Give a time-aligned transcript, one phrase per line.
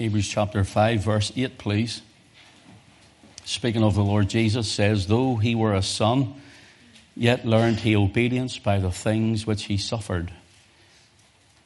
[0.00, 2.00] Hebrews chapter 5, verse 8, please.
[3.44, 6.40] Speaking of the Lord Jesus, says, Though he were a son,
[7.14, 10.32] yet learned he obedience by the things which he suffered.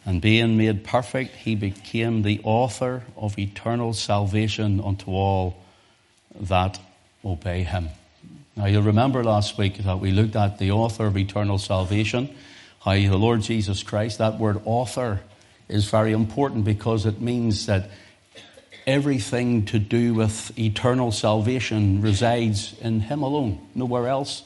[0.05, 5.57] And being made perfect, he became the author of eternal salvation unto all
[6.35, 6.81] that
[7.25, 7.91] obey him.
[8.57, 12.35] Now, you'll remember last week that we looked at the author of eternal salvation,
[12.81, 15.21] how the Lord Jesus Christ, that word author
[15.69, 17.91] is very important because it means that
[18.87, 24.45] everything to do with eternal salvation resides in Him alone, nowhere else,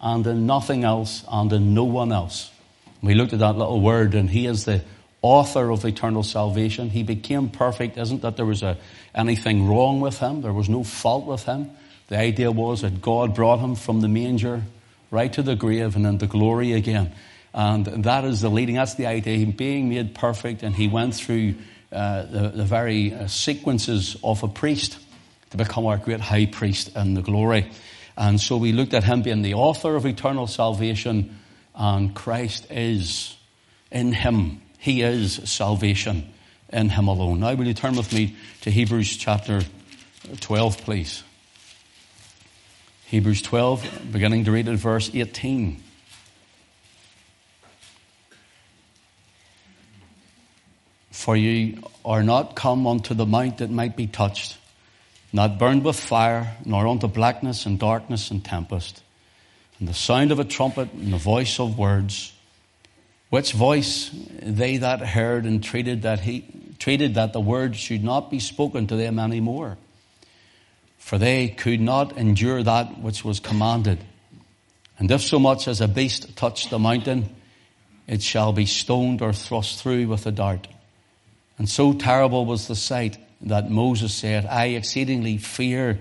[0.00, 2.50] and in nothing else, and in no one else.
[3.02, 4.82] We looked at that little word, and He is the
[5.22, 6.90] author of eternal salvation.
[6.90, 7.98] He became perfect.
[7.98, 8.78] Isn't that there was a,
[9.14, 10.42] anything wrong with Him?
[10.42, 11.70] There was no fault with Him.
[12.08, 14.62] The idea was that God brought Him from the manger
[15.10, 17.12] right to the grave and into glory again.
[17.54, 21.14] And that is the leading, that's the idea, Him being made perfect, and He went
[21.14, 21.54] through
[21.92, 24.98] uh, the, the, very uh, sequences of a priest
[25.50, 27.70] to become our great high priest in the glory.
[28.16, 31.38] And so we looked at him being the author of eternal salvation,
[31.74, 33.36] and Christ is
[33.90, 34.62] in him.
[34.78, 36.32] He is salvation
[36.72, 37.40] in him alone.
[37.40, 39.62] Now, will you turn with me to Hebrews chapter
[40.40, 41.22] 12, please?
[43.06, 45.82] Hebrews 12, beginning to read at verse 18.
[51.16, 54.58] For ye are not come unto the mount that might be touched,
[55.32, 59.02] not burned with fire, nor unto blackness and darkness and tempest,
[59.80, 62.34] and the sound of a trumpet and the voice of words,
[63.30, 64.10] which voice
[64.42, 66.44] they that heard entreated that he
[66.78, 69.78] treated that the word should not be spoken to them any more.
[70.98, 73.98] For they could not endure that which was commanded.
[74.98, 77.34] And if so much as a beast touch the mountain,
[78.06, 80.68] it shall be stoned or thrust through with a dart.
[81.58, 86.00] And so terrible was the sight that Moses said, I exceedingly fear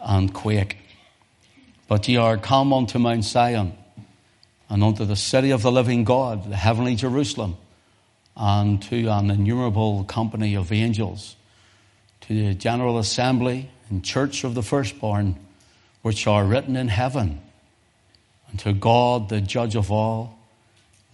[0.00, 0.76] and quake.
[1.88, 3.72] But ye are come unto Mount Zion,
[4.68, 7.56] and unto the city of the living God, the heavenly Jerusalem,
[8.36, 11.36] and to an innumerable company of angels,
[12.22, 15.36] to the general assembly and church of the firstborn,
[16.02, 17.40] which are written in heaven,
[18.50, 20.38] and to God, the judge of all,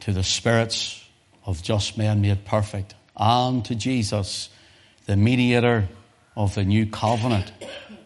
[0.01, 1.03] to the spirits
[1.47, 4.49] of just men made perfect and to Jesus,
[5.07, 5.89] the mediator
[6.37, 7.53] of the new covenant,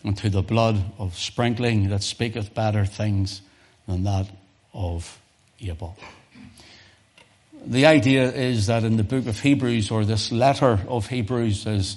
[0.05, 3.43] and to the blood of sprinkling that speaketh better things
[3.87, 4.29] than that
[4.73, 5.21] of
[5.61, 5.97] Abel.
[7.67, 11.97] The idea is that in the book of Hebrews, or this letter of Hebrews, is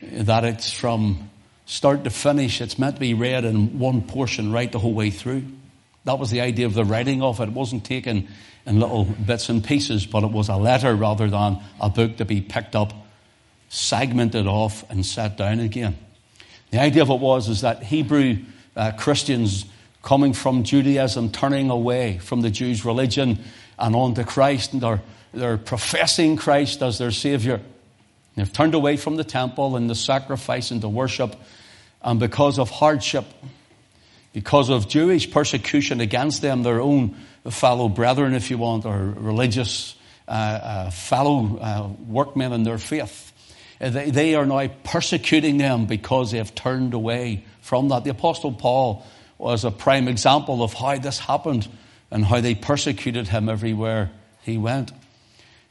[0.00, 1.30] that it's from
[1.64, 5.10] start to finish, it's meant to be read in one portion right the whole way
[5.10, 5.44] through.
[6.06, 7.48] That was the idea of the writing of it.
[7.48, 8.28] It wasn't taken
[8.64, 12.24] in little bits and pieces, but it was a letter rather than a book to
[12.24, 12.92] be picked up,
[13.70, 15.96] segmented off, and set down again.
[16.70, 18.38] The idea of it was is that Hebrew
[18.76, 19.66] uh, Christians
[20.02, 23.40] coming from Judaism, turning away from the Jews' religion
[23.76, 25.02] and on to Christ, and they're,
[25.34, 27.60] they're professing Christ as their Savior.
[28.36, 31.34] They've turned away from the temple and the sacrifice and the worship,
[32.00, 33.24] and because of hardship,
[34.36, 37.16] because of Jewish persecution against them, their own
[37.48, 39.96] fellow brethren, if you want, or religious
[40.28, 43.32] uh, uh, fellow uh, workmen in their faith.
[43.80, 48.04] Uh, they, they are now persecuting them because they have turned away from that.
[48.04, 49.06] The Apostle Paul
[49.38, 51.66] was a prime example of how this happened
[52.10, 54.10] and how they persecuted him everywhere
[54.42, 54.92] he went.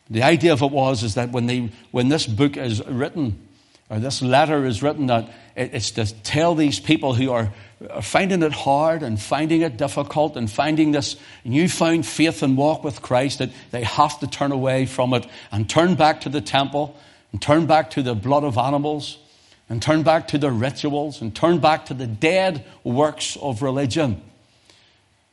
[0.09, 3.47] The idea of it was is that when, they, when this book is written,
[3.91, 8.41] or this letter is written, that it's to tell these people who are Uh, finding
[8.41, 13.40] it hard and finding it difficult and finding this newfound faith and walk with Christ
[13.40, 16.96] that they have to turn away from it and turn back to the temple
[17.34, 19.18] and turn back to the blood of animals
[19.68, 24.22] and turn back to the rituals and turn back to the dead works of religion.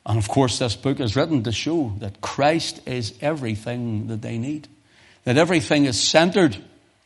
[0.05, 4.37] And of course, this book is written to show that Christ is everything that they
[4.37, 4.67] need,
[5.23, 6.57] that everything is centered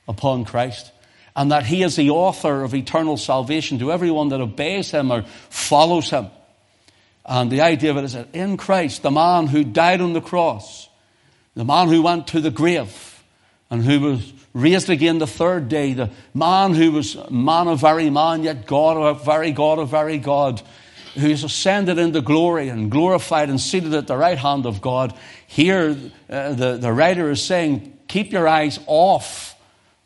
[0.09, 0.93] upon Christ
[1.37, 5.23] and that he is the author of eternal salvation to everyone that obeys him or
[5.51, 6.29] follows him.
[7.27, 10.23] And the idea of it is that in Christ, the man who died on the
[10.23, 10.89] cross,
[11.55, 13.23] the man who went to the grave,
[13.69, 18.09] and who was raised again the third day, the man who was man of very
[18.09, 20.63] man, yet God of very God of very God,
[21.17, 25.13] who is ascended into glory and glorified and seated at the right hand of God.
[25.47, 25.97] Here,
[26.31, 29.56] uh, the, the writer is saying, keep your eyes off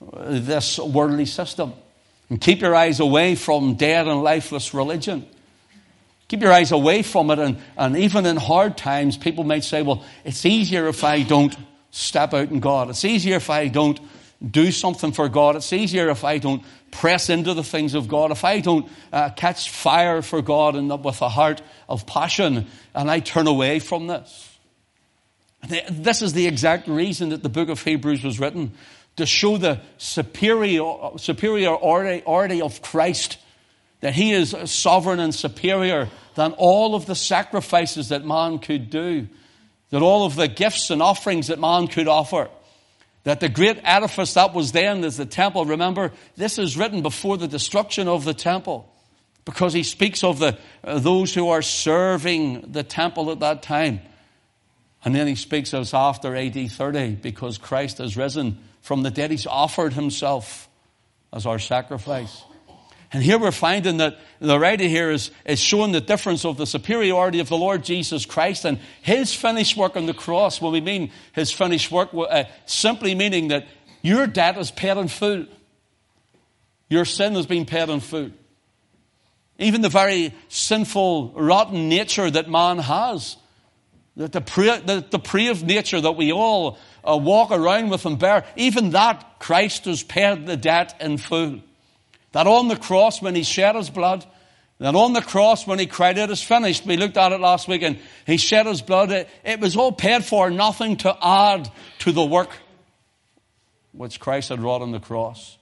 [0.00, 1.73] this worldly system.
[2.29, 5.26] And keep your eyes away from dead and lifeless religion.
[6.29, 7.38] Keep your eyes away from it.
[7.41, 11.55] And, and even in hard times, people might say, well, it's easier if I don't
[11.91, 12.88] step out in God.
[12.88, 13.99] It's easier if I don't
[14.49, 15.56] do something for God.
[15.56, 16.62] It's easier if I don't
[16.93, 20.88] press into the things of God, if I don't uh, catch fire for God and
[21.05, 24.47] with a heart of passion, and I turn away from this.
[25.91, 28.73] This is the exact reason that the book of Hebrews was written
[29.20, 30.82] to show the superior,
[31.17, 33.37] superiority of Christ,
[34.00, 39.28] that he is sovereign and superior than all of the sacrifices that man could do,
[39.90, 42.49] that all of the gifts and offerings that man could offer.
[43.25, 45.66] That the great edifice that was then is the temple.
[45.66, 48.90] Remember, this is written before the destruction of the temple
[49.44, 54.00] because he speaks of the, uh, those who are serving the temple at that time.
[55.05, 58.58] And then he speaks of after AD 30 because Christ has risen
[58.90, 59.31] from the dead.
[59.31, 60.69] He's offered himself
[61.32, 62.42] as our sacrifice.
[63.12, 66.66] And here we're finding that the writer here is, is showing the difference of the
[66.66, 70.60] superiority of the Lord Jesus Christ and his finished work on the cross.
[70.60, 73.69] When we mean his finished work, uh, simply meaning that
[74.02, 75.46] your debt is paid in full.
[76.88, 78.32] Your sin has been paid in full.
[79.60, 83.37] Even the very sinful, rotten nature that man has,
[84.16, 89.85] the depraved nature that we all uh, walk around with and bear, even that Christ
[89.87, 91.61] has paid the debt in full.
[92.32, 94.25] That on the cross, when he shed his blood,
[94.79, 97.69] that on the cross, when he cried, It is finished, we looked at it last
[97.69, 101.70] week, and he shed his blood, it, it was all paid for, nothing to add
[102.00, 102.50] to the work
[103.93, 105.58] which Christ had wrought on the cross.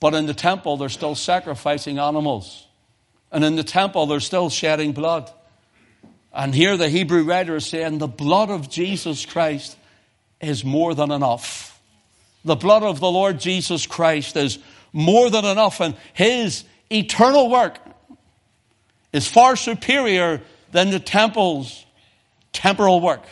[0.00, 2.66] But in the temple, they're still sacrificing animals.
[3.32, 5.30] And in the temple, they're still shedding blood.
[6.32, 9.76] And here the Hebrew writer is saying, The blood of Jesus Christ
[10.40, 11.80] is more than enough.
[12.44, 14.58] The blood of the Lord Jesus Christ is
[14.92, 15.80] more than enough.
[15.80, 17.78] And his eternal work
[19.12, 20.40] is far superior
[20.72, 21.84] than the temple's
[22.52, 23.24] temporal work.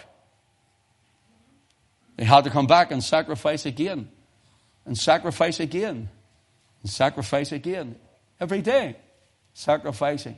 [2.16, 4.08] They had to come back and sacrifice again,
[4.84, 6.08] and sacrifice again,
[6.82, 7.94] and sacrifice again.
[8.40, 8.96] Every day,
[9.54, 10.36] sacrificing.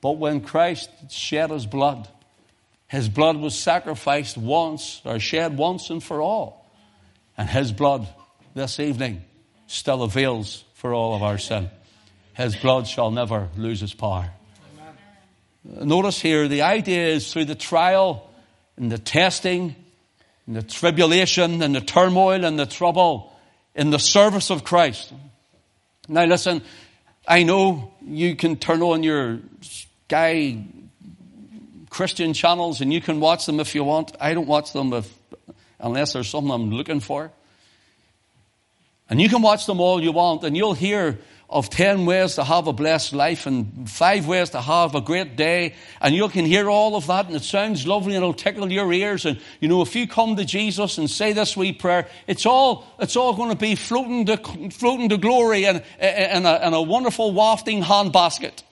[0.00, 2.08] But when Christ shed his blood,
[2.88, 6.70] his blood was sacrificed once, or shed once and for all.
[7.36, 8.06] And his blood
[8.54, 9.24] this evening
[9.66, 11.70] still avails for all of our sin.
[12.34, 14.30] His blood shall never lose its power.
[15.64, 15.88] Amen.
[15.88, 18.28] Notice here, the idea is through the trial
[18.76, 19.74] and the testing
[20.46, 23.32] and the tribulation and the turmoil and the trouble
[23.74, 25.12] in the service of Christ.
[26.08, 26.62] Now listen,
[27.26, 30.62] I know you can turn on your Sky
[31.94, 34.16] Christian channels and you can watch them if you want.
[34.20, 35.08] I don't watch them if,
[35.78, 37.30] unless there's something I'm looking for.
[39.08, 41.18] And you can watch them all you want, and you'll hear
[41.48, 45.36] of 10 ways to have a blessed life and five ways to have a great
[45.36, 45.74] day.
[46.00, 48.92] And you can hear all of that, and it sounds lovely, and it'll tickle your
[48.92, 49.24] ears.
[49.24, 52.86] And, you know, if you come to Jesus and say this wee prayer, it's all,
[52.98, 54.36] it's all going to be floating to,
[54.70, 58.64] floating to glory in, in, a, in a wonderful wafting handbasket.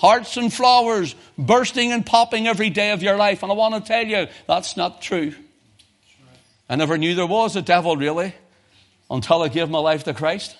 [0.00, 3.42] Hearts and flowers bursting and popping every day of your life.
[3.42, 5.34] And I want to tell you, that's not true.
[6.70, 8.32] I never knew there was a devil, really
[9.10, 10.56] until I gave my life to Christ.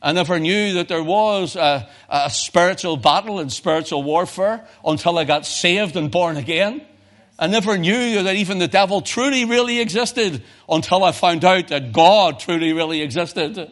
[0.00, 5.24] I never knew that there was a, a, spiritual battle and spiritual warfare until I
[5.24, 6.80] got saved and born again.
[7.38, 11.92] I never knew that even the devil truly, really existed until I found out that
[11.92, 13.70] God truly, really existed.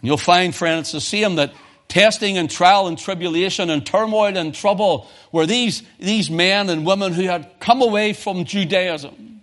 [0.00, 1.54] You'll find, friends, the same that
[1.90, 7.12] testing and trial and tribulation and turmoil and trouble were these, these men and women
[7.12, 9.42] who had come away from Judaism,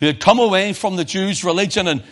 [0.00, 2.02] who had come away from the Jews' religion and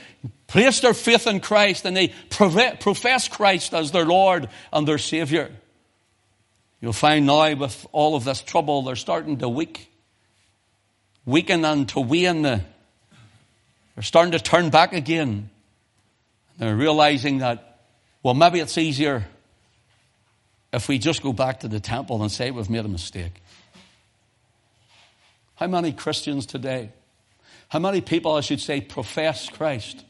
[0.47, 5.51] placed their faith in Christ and they profess Christ as their Lord and their Savior.
[6.81, 9.91] You'll find now with all of this trouble, they're starting to weak,
[11.25, 12.43] weaken and to wane.
[12.43, 12.65] They're
[14.03, 15.51] starting to turn back again.
[16.59, 17.66] They're realizing that,
[18.27, 19.25] well, maybe it's easier
[20.73, 23.41] if we just go back to the temple and say we've made a mistake.
[25.55, 26.91] How many Christians today,
[27.69, 30.05] how many people, I should say, profess Christ?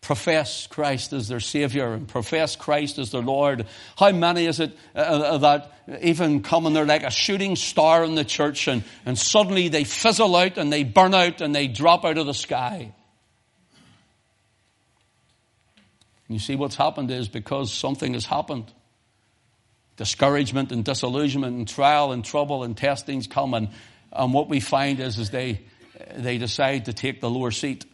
[0.00, 3.66] profess Christ as their Savior and profess Christ as their Lord.
[3.96, 8.04] How many is it uh, uh, that even come and they're like a shooting star
[8.04, 11.68] in the church and, and suddenly they fizzle out and they burn out and they
[11.68, 12.94] drop out of the sky?
[16.32, 18.72] You see, what's happened is because something has happened.
[19.96, 23.68] Discouragement and disillusionment and trial and trouble and testings come and,
[24.12, 25.60] and what we find is, is they,
[26.16, 27.84] they decide to take the lower seat.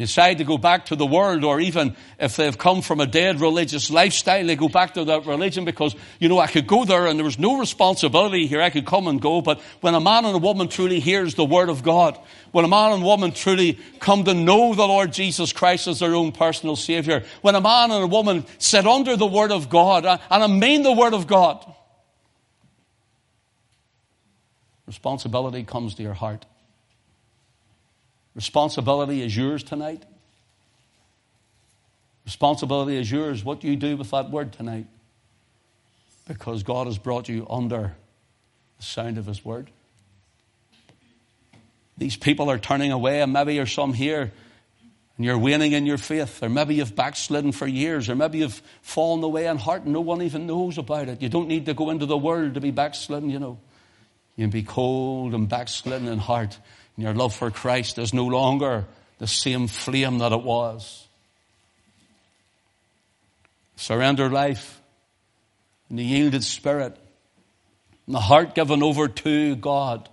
[0.00, 3.38] Decide to go back to the world, or even if they've come from a dead
[3.40, 7.06] religious lifestyle, they go back to that religion because, you know, I could go there
[7.06, 8.62] and there was no responsibility here.
[8.62, 9.42] I could come and go.
[9.42, 12.18] But when a man and a woman truly hears the word of God,
[12.50, 16.14] when a man and woman truly come to know the Lord Jesus Christ as their
[16.14, 20.06] own personal Savior, when a man and a woman sit under the word of God,
[20.06, 21.64] uh, and I mean the word of God,
[24.86, 26.46] responsibility comes to your heart.
[28.40, 30.02] Responsibility is yours tonight.
[32.24, 33.44] Responsibility is yours.
[33.44, 34.86] What do you do with that word tonight?
[36.26, 37.94] Because God has brought you under
[38.78, 39.68] the sound of His word.
[41.98, 44.32] These people are turning away, and maybe you're some here
[45.18, 48.62] and you're waning in your faith, or maybe you've backslidden for years, or maybe you've
[48.80, 51.20] fallen away in heart and no one even knows about it.
[51.20, 53.58] You don't need to go into the world to be backslidden, you know.
[54.36, 56.58] You can be cold and backslidden in heart
[57.00, 58.84] and your love for Christ is no longer
[59.16, 61.08] the same flame that it was.
[63.76, 64.82] Surrender life
[65.88, 66.94] and the yielded spirit
[68.04, 70.10] and the heart given over to God,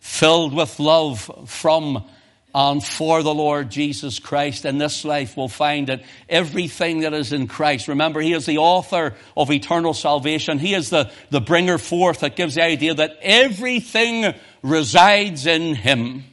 [0.00, 2.04] filled with love from
[2.52, 7.32] and for the Lord Jesus Christ in this life will find that everything that is
[7.32, 10.58] in Christ, remember, He is the author of eternal salvation.
[10.58, 16.24] He is the, the bringer forth that gives the idea that everything resides in Him.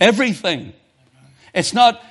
[0.00, 0.72] Everything.
[1.54, 2.02] It's not,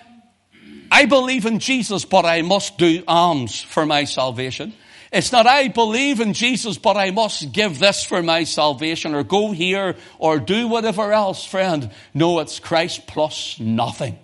[0.92, 4.74] I believe in Jesus, but I must do alms for my salvation.
[5.12, 9.24] It's not I believe in Jesus, but I must give this for my salvation or
[9.24, 11.92] go here or do whatever else, friend.
[12.14, 14.18] No, it's Christ plus nothing.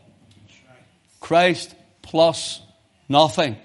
[1.19, 2.61] Christ plus
[3.09, 3.57] nothing.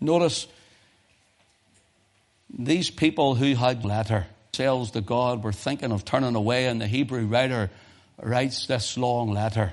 [0.00, 0.48] Notice
[2.58, 6.86] these people who had letter themselves to God were thinking of turning away, and the
[6.86, 7.70] Hebrew writer
[8.20, 9.72] writes this long letter.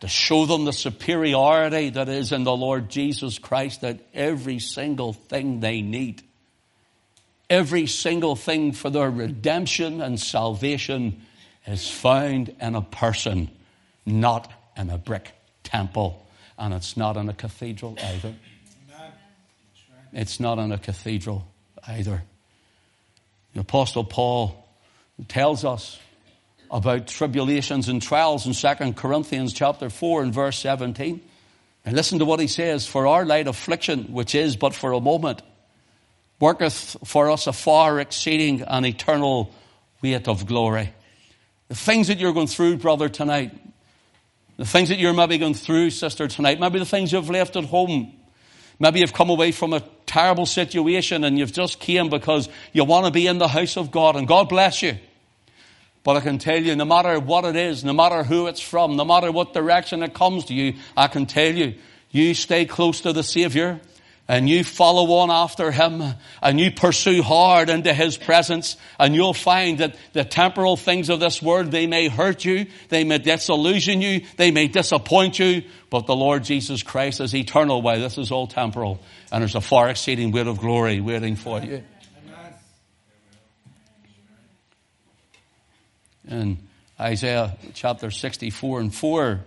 [0.00, 5.12] To show them the superiority that is in the Lord Jesus Christ, that every single
[5.12, 6.22] thing they need,
[7.48, 11.22] every single thing for their redemption and salvation
[11.66, 13.48] is found in a person,
[14.04, 16.26] not in a brick temple.
[16.58, 18.34] And it's not in a cathedral either.
[20.12, 21.46] It's not in a cathedral
[21.86, 22.22] either.
[23.54, 24.66] The Apostle Paul
[25.28, 25.98] tells us
[26.70, 31.20] about tribulations and trials in 2 Corinthians chapter 4 and verse 17.
[31.84, 35.00] And listen to what he says, for our light affliction, which is but for a
[35.00, 35.42] moment,
[36.40, 39.52] worketh for us a far exceeding and eternal
[40.00, 40.92] weight of glory.
[41.68, 43.52] The things that you're going through, brother, tonight,
[44.56, 47.64] the things that you're maybe going through, sister, tonight, maybe the things you've left at
[47.64, 48.12] home,
[48.78, 49.80] maybe you've come away from a
[50.12, 53.90] terrible situation and you've just came because you want to be in the house of
[53.90, 54.98] God, and God bless you.
[56.04, 58.96] But I can tell you, no matter what it is, no matter who it's from,
[58.96, 61.76] no matter what direction it comes to you, I can tell you,
[62.10, 63.80] you stay close to the Savior
[64.28, 66.02] and you follow on after Him
[66.42, 71.20] and you pursue hard into His presence and you'll find that the temporal things of
[71.20, 76.06] this world, they may hurt you, they may disillusion you, they may disappoint you, but
[76.06, 77.80] the Lord Jesus Christ is eternal.
[77.80, 79.00] Why, this is all temporal
[79.32, 81.82] and there's a far exceeding weight of glory waiting for you.
[86.28, 86.58] in
[87.00, 89.40] Isaiah chapter 64 and 4.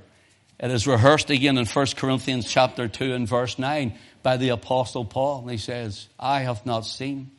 [0.59, 5.05] It is rehearsed again in 1 Corinthians chapter 2 and verse 9 by the apostle
[5.05, 5.41] Paul.
[5.41, 7.31] And he says, I have not seen,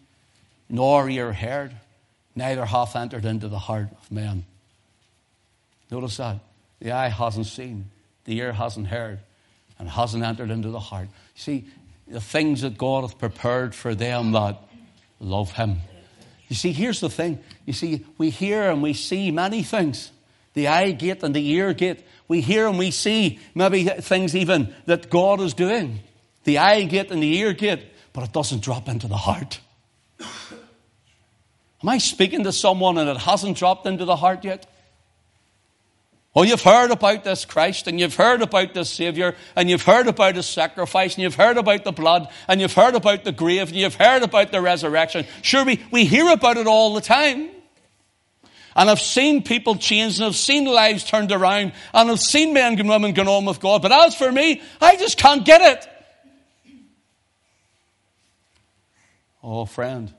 [0.68, 1.74] nor ear heard,
[2.34, 4.44] neither hath entered into the heart of man.
[5.90, 6.38] Notice that.
[6.80, 7.90] The eye hasn't seen,
[8.24, 9.20] the ear hasn't heard,
[9.78, 11.08] and hasn't entered into the heart.
[11.34, 11.64] See,
[12.08, 14.62] the things that God hath prepared for them that
[15.20, 15.78] love him.
[16.48, 17.40] You see, here's the thing.
[17.64, 20.12] You see, we hear and we see many things.
[20.54, 22.04] The eye gate and the ear gate.
[22.28, 26.00] We hear and we see maybe things even that God is doing.
[26.44, 29.60] The eye gate and the ear gate, but it doesn't drop into the heart.
[31.82, 34.66] Am I speaking to someone and it hasn't dropped into the heart yet?
[36.38, 40.06] Oh, you've heard about this Christ and you've heard about this Savior and you've heard
[40.06, 43.68] about His sacrifice and you've heard about the blood and you've heard about the grave
[43.68, 45.24] and you've heard about the resurrection.
[45.40, 47.48] Sure, we, we hear about it all the time.
[48.76, 52.78] And I've seen people changed and I've seen lives turned around and I've seen men
[52.78, 53.80] and women going on with God.
[53.80, 55.88] But as for me, I just can't get it.
[59.42, 60.12] Oh, friend,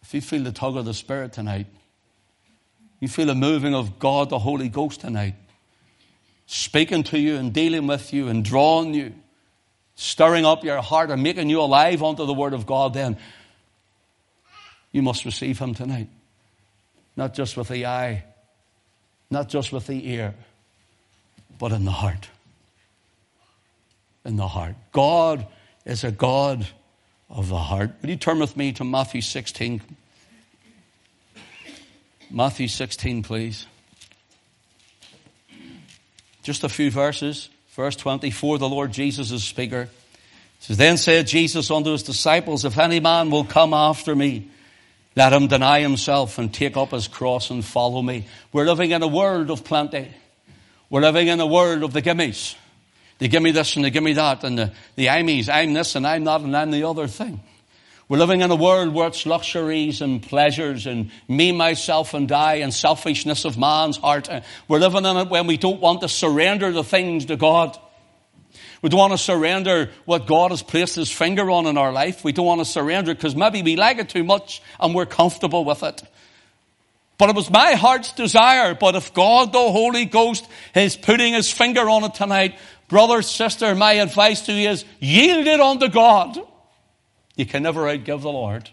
[0.00, 1.66] if you feel the tug of the Spirit tonight,
[3.06, 5.34] you feel the moving of God, the Holy Ghost tonight,
[6.46, 9.14] speaking to you and dealing with you and drawing you,
[9.94, 13.16] stirring up your heart and making you alive unto the Word of God, then
[14.90, 16.08] you must receive Him tonight.
[17.16, 18.24] Not just with the eye,
[19.30, 20.34] not just with the ear,
[21.58, 22.28] but in the heart.
[24.24, 24.74] In the heart.
[24.90, 25.46] God
[25.84, 26.66] is a God
[27.30, 27.92] of the heart.
[28.00, 29.80] Would you turn with me to Matthew 16?
[32.30, 33.66] Matthew 16, please.
[36.42, 37.48] Just a few verses.
[37.70, 39.88] Verse 24, the Lord Jesus is speaker.
[40.60, 44.50] says, Then said Jesus unto his disciples, If any man will come after me,
[45.14, 48.26] let him deny himself and take up his cross and follow me.
[48.52, 50.08] We're living in a world of plenty.
[50.90, 52.54] We're living in a world of the gimmies.
[53.18, 56.06] They give me this and they give me that and the, the I'm this and
[56.06, 57.40] I'm that and I'm the other thing.
[58.08, 62.56] We're living in a world where it's luxuries and pleasures and me, myself and I
[62.56, 64.30] and selfishness of man's heart.
[64.30, 67.76] Uh, we're living in it when we don't want to surrender the things to God.
[68.80, 72.22] We don't want to surrender what God has placed his finger on in our life.
[72.22, 75.64] We don't want to surrender because maybe we like it too much and we're comfortable
[75.64, 76.00] with it.
[77.18, 78.76] But it was my heart's desire.
[78.76, 83.74] But if God, the Holy Ghost, is putting his finger on it tonight, brother, sister,
[83.74, 86.38] my advice to you is yield it unto God.
[87.36, 88.70] You can never outgive the Lord.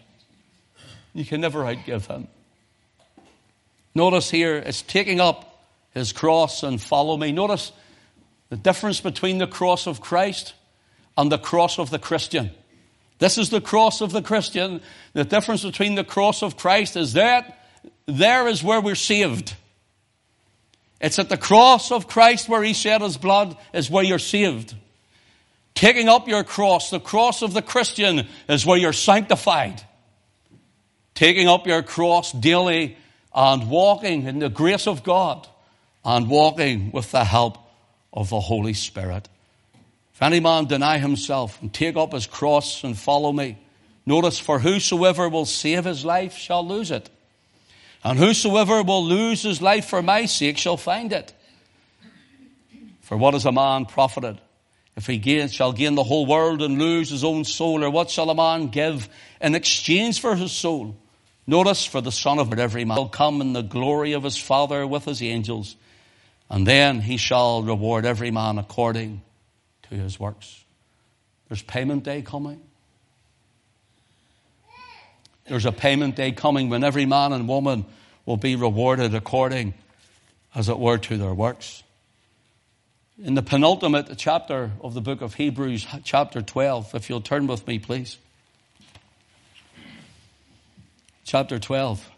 [1.12, 2.28] You can never outgive Him.
[3.94, 7.30] Notice here, it's taking up His cross and follow me.
[7.30, 7.72] Notice
[8.48, 10.54] the difference between the cross of Christ
[11.16, 12.50] and the cross of the Christian.
[13.18, 14.80] This is the cross of the Christian.
[15.12, 17.68] The difference between the cross of Christ is that
[18.06, 19.54] there is where we're saved.
[21.00, 24.74] It's at the cross of Christ where He shed His blood is where you're saved.
[25.74, 29.82] Taking up your cross, the cross of the Christian, is where you're sanctified.
[31.14, 32.96] Taking up your cross daily
[33.34, 35.48] and walking in the grace of God
[36.04, 37.58] and walking with the help
[38.12, 39.28] of the Holy Spirit.
[40.14, 43.58] If any man deny himself and take up his cross and follow me,
[44.06, 47.10] notice, for whosoever will save his life shall lose it.
[48.04, 51.34] And whosoever will lose his life for my sake shall find it.
[53.00, 54.38] For what is a man profited
[54.96, 58.10] if he gain, shall gain the whole world and lose his own soul, or what
[58.10, 59.08] shall a man give
[59.40, 60.96] in exchange for his soul?
[61.46, 64.86] Notice, for the Son of every man will come in the glory of his Father
[64.86, 65.76] with his angels,
[66.48, 69.22] and then he shall reward every man according
[69.82, 70.64] to his works.
[71.48, 72.62] There's payment day coming.
[75.46, 77.84] There's a payment day coming when every man and woman
[78.24, 79.74] will be rewarded according,
[80.54, 81.83] as it were, to their works
[83.22, 87.66] in the penultimate chapter of the book of Hebrews, chapter 12, if you'll turn with
[87.66, 88.18] me, please.
[91.24, 92.10] Chapter 12.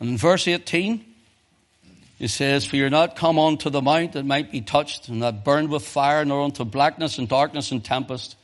[0.00, 1.04] And in verse 18,
[2.18, 5.42] it says, For you're not come unto the mount that might be touched, and not
[5.42, 8.36] burned with fire, nor unto blackness and darkness and tempest,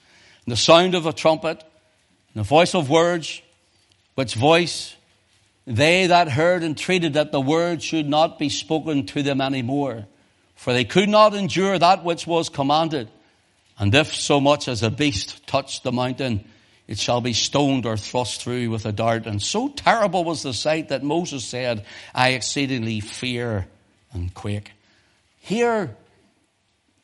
[0.47, 3.43] and the sound of a trumpet, and the voice of words,
[4.15, 4.97] which voice
[5.67, 10.07] they that heard entreated that the word should not be spoken to them any more
[10.55, 13.09] for they could not endure that which was commanded.
[13.79, 16.45] And if so much as a beast touch the mountain,
[16.87, 19.27] it shall be stoned or thrust through with a dart.
[19.27, 23.67] And so terrible was the sight that Moses said, I exceedingly fear
[24.13, 24.73] and quake.
[25.41, 25.97] Here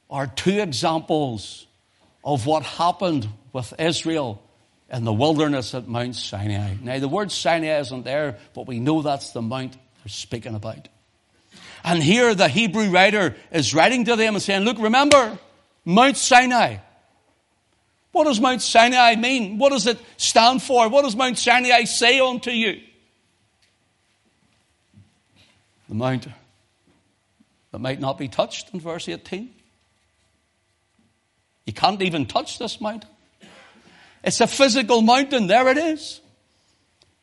[0.09, 1.67] are two examples
[2.25, 4.43] of what happened with Israel
[4.91, 6.75] in the wilderness at Mount Sinai.
[6.83, 10.89] Now, the word Sinai isn't there, but we know that's the mount they're speaking about.
[11.85, 15.39] And here the Hebrew writer is writing to them and saying, look, remember
[15.85, 16.79] Mount Sinai.
[18.13, 19.59] What does Mount Sinai mean?
[19.59, 20.89] What does it stand for?
[20.89, 22.81] What does Mount Sinai say unto you?
[25.89, 26.29] The mount
[27.73, 29.51] that might not be touched in verse 18.
[31.67, 33.11] You can't even touch this mountain.
[34.23, 35.47] It's a physical mountain.
[35.47, 36.21] There it is.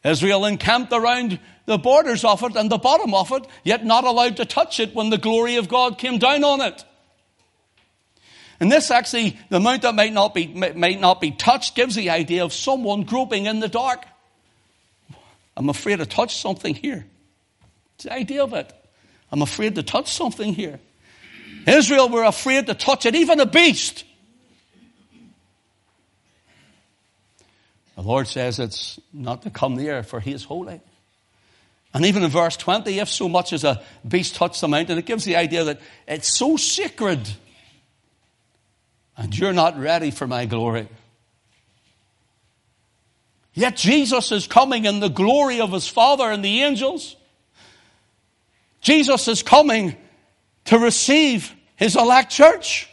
[0.04, 4.38] Israel encamped around the borders of it and the bottom of it, yet not allowed
[4.38, 6.84] to touch it when the glory of God came down on it.
[8.60, 12.10] And this actually, the mount that might not be, might not be touched gives the
[12.10, 14.06] idea of someone groping in the dark.
[15.56, 17.06] I'm afraid to touch something here.
[17.95, 18.73] It's the idea of it.
[19.30, 20.80] I'm afraid to touch something here.
[21.67, 24.06] Israel were afraid to touch it, even a beast.
[27.97, 30.80] The Lord says it's not to come near, for he is holy.
[31.98, 35.08] And even in verse 20, if so much as a beast touch the mountain, it
[35.08, 37.28] gives the idea that it's so sacred.
[39.18, 40.88] And you're not ready for my glory.
[43.56, 47.16] Yet Jesus is coming in the glory of his Father and the angels.
[48.80, 49.96] Jesus is coming
[50.66, 52.88] to receive his elect church.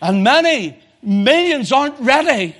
[0.00, 2.56] And many, millions aren't ready.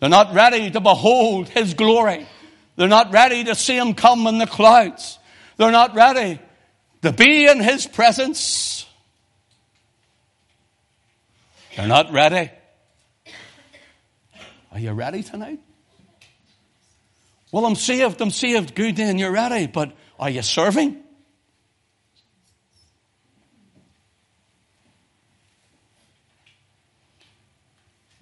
[0.00, 2.26] They're not ready to behold His glory.
[2.80, 5.18] They're not ready to see him come in the clouds.
[5.58, 6.40] They're not ready
[7.02, 8.86] to be in his presence.
[11.76, 12.50] They're not ready.
[14.72, 15.60] Are you ready tonight?
[17.52, 18.74] Well, I'm saved, I'm saved.
[18.74, 19.66] Good then, you're ready.
[19.66, 21.02] But are you serving?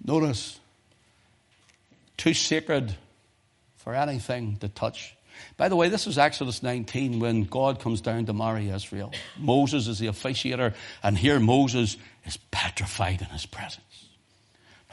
[0.03, 0.58] Notice,
[2.19, 2.95] too sacred
[3.77, 5.15] for anything to touch.
[5.55, 9.13] By the way, this is Exodus 19 when God comes down to marry Israel.
[9.37, 14.09] Moses is the officiator, and here Moses is petrified in his presence.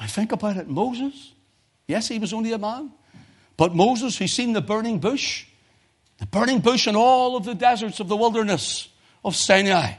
[0.01, 0.69] Now think about it.
[0.69, 1.33] Moses,
[1.89, 2.93] yes, he was only a man,
[3.57, 5.47] but Moses, he's seen the burning bush,
[6.19, 8.89] the burning bush in all of the deserts of the wilderness
[9.25, 9.95] of Sinai.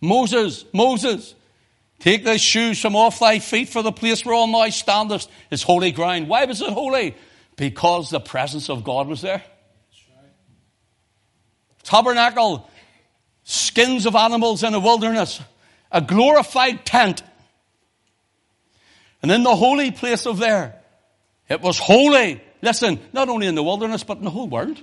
[0.00, 1.34] Moses, Moses,
[1.98, 5.92] take thy shoes from off thy feet, for the place whereon thou standest is holy
[5.92, 6.28] ground.
[6.28, 7.14] Why was it holy?
[7.56, 9.42] Because the presence of God was there.
[11.82, 12.68] Tabernacle,
[13.44, 15.40] skins of animals in a wilderness,
[15.92, 17.22] a glorified tent.
[19.22, 20.80] And in the holy place of there,
[21.48, 22.42] it was holy.
[22.60, 24.82] Listen, not only in the wilderness, but in the whole world.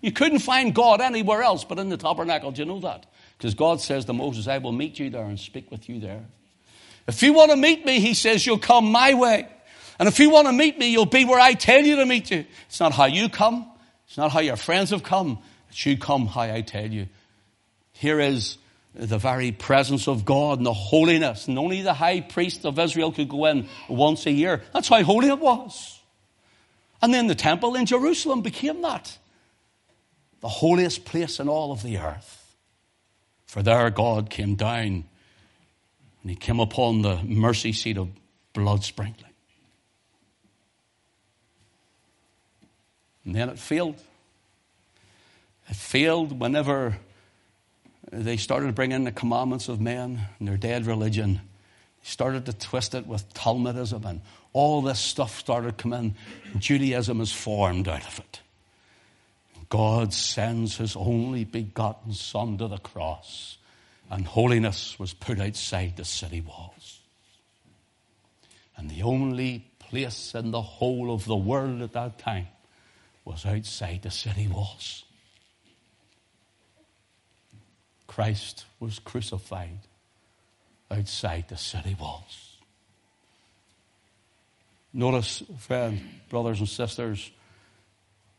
[0.00, 2.52] You couldn't find God anywhere else but in the tabernacle.
[2.52, 3.06] Do you know that?
[3.38, 6.24] Because God says to Moses, I will meet you there and speak with you there.
[7.06, 9.48] If you want to meet me, he says, you'll come my way.
[9.98, 12.30] And if you want to meet me, you'll be where I tell you to meet
[12.30, 12.44] you.
[12.68, 13.70] It's not how you come.
[14.06, 15.38] It's not how your friends have come.
[15.70, 17.08] It's you come how I tell you.
[17.92, 18.58] Here is
[18.94, 21.48] the very presence of God and the holiness.
[21.48, 24.62] And only the high priest of Israel could go in once a year.
[24.72, 26.00] That's how holy it was.
[27.00, 29.16] And then the temple in Jerusalem became that.
[30.40, 32.37] The holiest place in all of the earth.
[33.48, 35.04] For there God came down
[36.22, 38.10] and he came upon the mercy seat of
[38.52, 39.32] blood sprinkling.
[43.24, 44.00] And then it failed.
[45.68, 46.98] It failed whenever
[48.12, 51.40] they started bringing in the commandments of men and their dead religion.
[52.02, 54.20] They started to twist it with Talmudism and
[54.52, 56.16] all this stuff started coming.
[56.58, 58.40] Judaism is formed out of it.
[59.68, 63.58] God sends his only begotten Son to the cross,
[64.10, 67.00] and holiness was put outside the city walls.
[68.76, 72.46] And the only place in the whole of the world at that time
[73.24, 75.04] was outside the city walls.
[78.06, 79.80] Christ was crucified
[80.90, 82.56] outside the city walls.
[84.92, 86.00] Notice, friend,
[86.30, 87.30] brothers and sisters,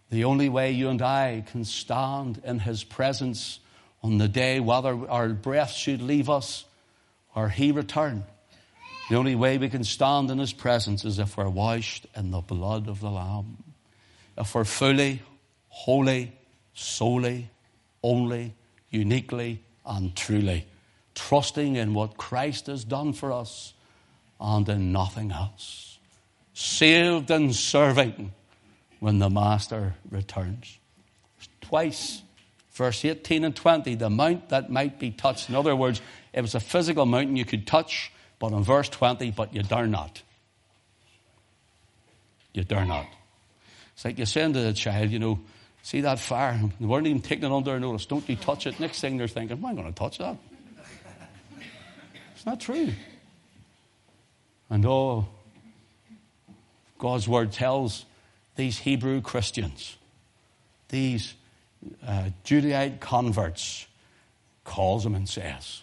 [0.09, 3.59] the only way you and I can stand in His presence
[4.01, 6.65] on the day, whether our breath should leave us
[7.35, 8.23] or He return,
[9.09, 12.41] the only way we can stand in His presence is if we're washed in the
[12.41, 13.63] blood of the Lamb.
[14.37, 15.21] If we're fully,
[15.69, 16.31] wholly,
[16.73, 17.49] solely,
[18.03, 18.53] only,
[18.89, 20.65] uniquely, and truly,
[21.13, 23.73] trusting in what Christ has done for us
[24.39, 25.99] and in nothing else.
[26.53, 28.33] Saved and serving
[28.99, 30.77] when the Master returns.
[31.61, 32.21] Twice,
[32.71, 35.49] verse 18 and 20, the mount that might be touched.
[35.49, 36.01] In other words,
[36.33, 39.87] it was a physical mountain you could touch, but in verse 20, but you dare
[39.87, 40.21] not.
[42.53, 43.07] You dare not.
[43.93, 45.39] It's like you're saying to the child, you know,
[45.81, 46.59] See that fire?
[46.79, 48.05] They weren't even taking it under notice.
[48.05, 48.79] Don't you touch it.
[48.79, 50.37] Next thing they're thinking, am I going to touch that?
[52.35, 52.89] It's not true.
[54.69, 55.27] And oh,
[56.97, 58.05] God's word tells
[58.59, 59.95] these Hebrew Christians,
[60.89, 61.33] these
[62.05, 63.87] uh, Judaite converts,
[64.65, 65.81] calls them and says,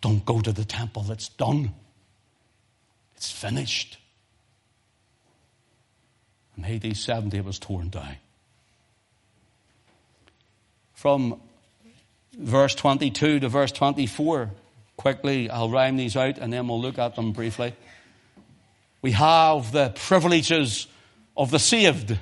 [0.00, 1.74] Don't go to the temple, it's done.
[3.14, 3.98] It's finished.
[6.56, 8.16] In AD 70, it was torn down
[10.94, 11.38] from
[12.38, 14.50] verse 22 to verse 24.
[14.96, 17.74] Quickly, I'll rhyme these out and then we'll look at them briefly.
[19.02, 20.86] We have the privileges
[21.36, 22.18] of the saved,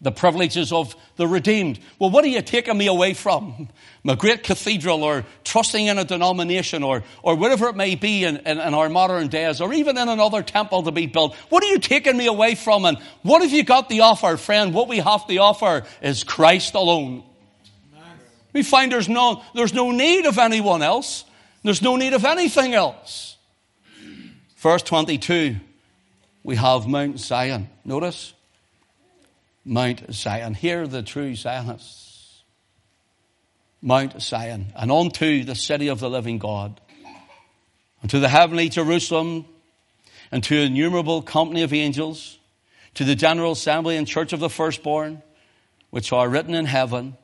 [0.00, 1.78] the privileges of the redeemed.
[1.98, 3.68] Well, what are you taking me away from?
[4.02, 8.38] My great cathedral or trusting in a denomination or, or whatever it may be in,
[8.38, 11.36] in, in our modern days or even in another temple to be built.
[11.50, 12.84] What are you taking me away from?
[12.84, 14.74] And what have you got the offer, friend?
[14.74, 17.22] What we have to offer is Christ alone.
[18.52, 21.24] We find there's no, there's no need of anyone else.
[21.62, 23.36] There's no need of anything else.
[24.56, 25.56] Verse 22,
[26.42, 27.68] we have Mount Zion.
[27.84, 28.32] Notice?
[29.64, 30.54] Mount Zion.
[30.54, 32.42] Here the true Zionists.
[33.80, 34.72] Mount Zion.
[34.76, 36.80] And unto the city of the living God.
[38.00, 39.46] And to the heavenly Jerusalem.
[40.30, 42.38] And to innumerable company of angels
[42.94, 45.22] to the general assembly and church of the firstborn,
[45.90, 47.16] which are written in heaven,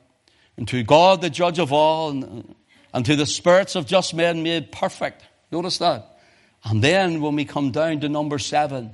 [0.57, 2.55] and to God the judge of all, and,
[2.93, 5.23] and to the spirits of just men made perfect.
[5.51, 6.19] Notice that.
[6.63, 8.93] And then when we come down to number seven,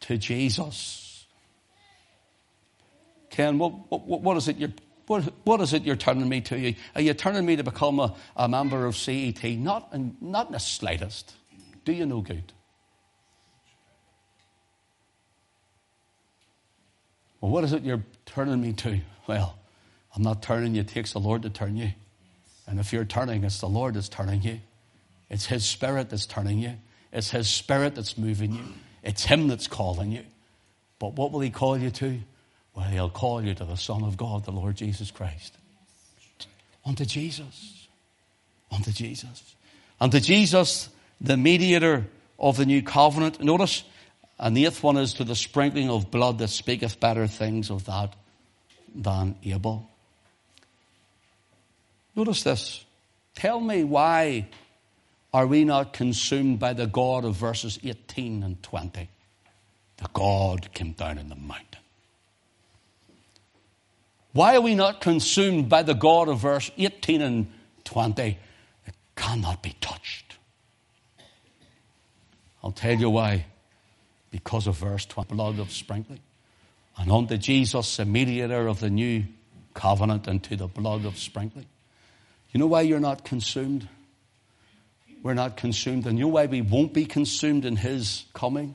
[0.00, 1.26] to Jesus.
[3.30, 4.72] Ken, what, what, what is it you're
[5.08, 6.74] what, what is it you're turning me to?
[6.94, 9.42] Are you turning me to become a, a member of CET?
[9.42, 11.34] Not in, not in the slightest.
[11.84, 12.52] Do you no good?
[17.40, 19.00] Well, what is it you're turning me to?
[19.26, 19.58] Well,
[20.14, 20.82] I'm not turning you.
[20.82, 21.92] It takes the Lord to turn you.
[22.66, 24.60] And if you're turning, it's the Lord that's turning you.
[25.30, 26.74] It's His Spirit that's turning you.
[27.12, 28.64] It's His Spirit that's moving you.
[29.08, 30.22] It's Him that's calling you.
[30.98, 32.20] But what will He call you to?
[32.74, 35.56] Well, He'll call you to the Son of God, the Lord Jesus Christ.
[36.84, 37.88] Unto Jesus.
[38.70, 39.54] Unto Jesus.
[39.98, 40.90] Unto Jesus,
[41.22, 42.06] the mediator
[42.38, 43.42] of the new covenant.
[43.42, 43.82] Notice,
[44.38, 47.86] and the eighth one is to the sprinkling of blood that speaketh better things of
[47.86, 48.14] that
[48.94, 49.88] than Abel.
[52.14, 52.84] Notice this.
[53.34, 54.48] Tell me why
[55.32, 59.08] are we not consumed by the God of verses 18 and 20?
[59.98, 61.82] The God came down in the mountain.
[64.32, 67.52] Why are we not consumed by the God of verse 18 and
[67.84, 68.38] 20?
[68.86, 70.36] It cannot be touched.
[72.62, 73.46] I'll tell you why.
[74.30, 76.20] Because of verse 20, blood of sprinkling.
[76.96, 79.24] And unto Jesus, the mediator of the new
[79.74, 81.66] covenant, and to the blood of sprinkling.
[82.52, 83.88] You know why you're not consumed?
[85.22, 86.06] We're not consumed.
[86.06, 88.74] And you know why we won't be consumed in His coming?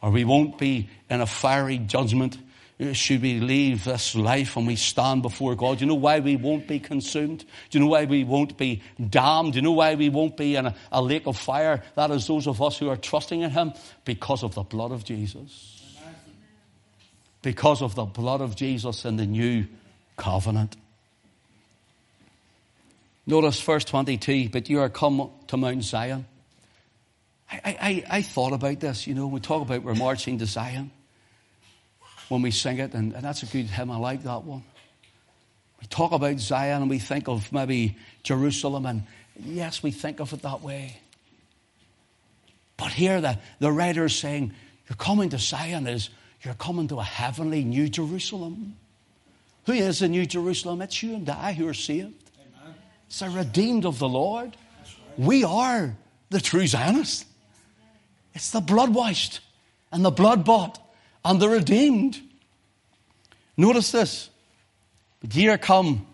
[0.00, 2.38] Or we won't be in a fiery judgment
[2.92, 5.78] should we leave this life and we stand before God?
[5.78, 7.40] Do you know why we won't be consumed?
[7.70, 9.54] Do you know why we won't be damned?
[9.54, 11.82] Do you know why we won't be in a, a lake of fire?
[11.96, 13.72] That is those of us who are trusting in Him
[14.04, 15.82] because of the blood of Jesus.
[17.42, 19.66] Because of the blood of Jesus in the new
[20.16, 20.76] covenant.
[23.28, 26.24] Notice verse 22, but you are come to Mount Zion.
[27.52, 30.90] I, I, I thought about this, you know, we talk about we're marching to Zion
[32.30, 33.90] when we sing it, and, and that's a good hymn.
[33.90, 34.64] I like that one.
[35.78, 39.02] We talk about Zion and we think of maybe Jerusalem, and
[39.38, 40.98] yes, we think of it that way.
[42.78, 44.54] But here the, the writer is saying,
[44.88, 46.08] You're coming to Zion is
[46.40, 48.76] you're coming to a heavenly New Jerusalem.
[49.66, 50.80] Who is the New Jerusalem?
[50.80, 52.17] It's you and I who are saved.
[53.16, 54.56] The redeemed of the Lord.
[55.16, 55.96] We are
[56.30, 57.24] the true Zionists.
[58.34, 59.40] It's the blood washed
[59.90, 60.78] and the blood bought
[61.24, 62.20] and the redeemed.
[63.56, 64.30] Notice this.
[65.20, 66.06] But ye are come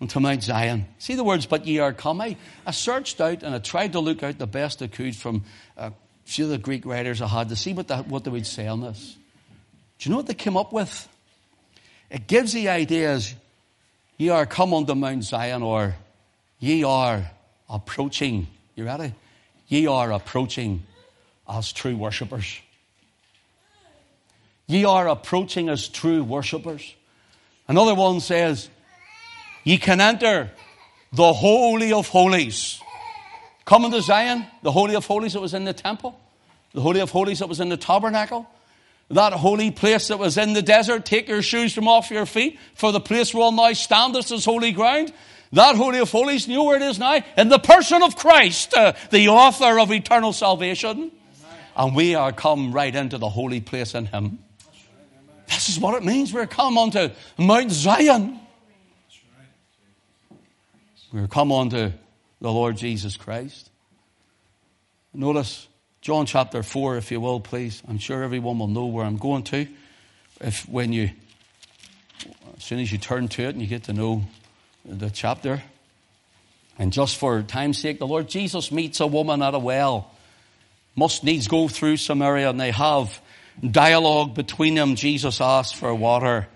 [0.00, 0.86] unto Mount Zion.
[0.98, 2.20] See the words, but ye are come.
[2.20, 2.36] I,
[2.66, 5.44] I searched out and I tried to look out the best I could from
[5.76, 5.92] a
[6.24, 8.80] few of the Greek writers I had to see what, what they would say on
[8.80, 9.16] this.
[9.98, 11.08] Do you know what they came up with?
[12.10, 13.34] It gives the idea as
[14.16, 15.94] ye are come unto Mount Zion or
[16.58, 17.30] ye are
[17.68, 18.46] approaching.
[18.74, 19.14] You ready?
[19.68, 20.84] Ye are approaching
[21.48, 22.60] as true worshippers.
[24.66, 26.94] Ye are approaching as true worshippers.
[27.68, 28.68] Another one says,
[29.64, 30.50] Ye can enter
[31.12, 32.80] the Holy of Holies.
[33.64, 36.18] Coming to Zion, the Holy of Holies that was in the temple,
[36.72, 38.48] the Holy of Holies that was in the tabernacle,
[39.10, 42.58] that holy place that was in the desert, take your shoes from off your feet,
[42.74, 45.12] for the place where now standeth is holy ground.
[45.52, 47.20] That Holy of Holies, you know where it is now?
[47.36, 51.12] In the person of Christ, uh, the author of eternal salvation.
[51.76, 54.40] And we are come right into the holy place in Him.
[55.46, 56.32] This is what it means.
[56.32, 58.40] We're come onto Mount Zion.
[61.12, 61.92] We're come onto
[62.40, 63.70] the Lord Jesus Christ.
[65.14, 65.68] Notice
[66.06, 67.82] John chapter 4, if you will, please.
[67.88, 69.66] I'm sure everyone will know where I'm going to.
[70.40, 71.10] If when you,
[72.56, 74.22] as soon as you turn to it and you get to know
[74.84, 75.64] the chapter.
[76.78, 80.12] And just for time's sake, the Lord Jesus meets a woman at a well.
[80.94, 83.20] Must needs go through Samaria, and they have
[83.68, 86.46] dialogue between them, Jesus asks for water.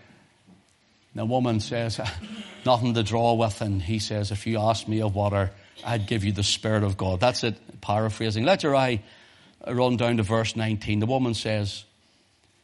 [1.16, 2.00] The woman says,
[2.64, 3.60] nothing to draw with.
[3.62, 5.50] And he says, if you ask me of water,
[5.84, 7.18] I'd give you the Spirit of God.
[7.18, 8.44] That's it, paraphrasing.
[8.44, 9.02] Let your eye
[9.66, 11.00] Uh, run down to verse 19.
[11.00, 11.84] The woman says,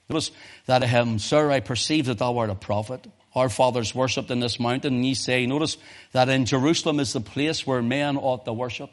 [0.08, 0.30] Notice
[0.66, 3.06] that him, Sir, I perceive that thou art a prophet.
[3.34, 5.76] Our fathers worshipped in this mountain, and ye say, Notice
[6.12, 8.90] that in Jerusalem is the place where men ought to worship.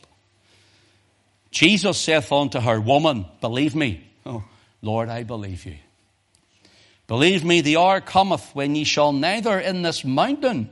[1.52, 4.06] Jesus saith unto her, Woman, believe me.
[4.26, 4.44] Oh,
[4.82, 5.78] Lord, I believe you.
[7.08, 10.70] Believe me, the hour cometh when ye shall neither in this mountain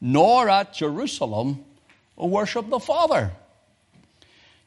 [0.00, 1.64] nor at Jerusalem
[2.16, 3.32] worship the Father.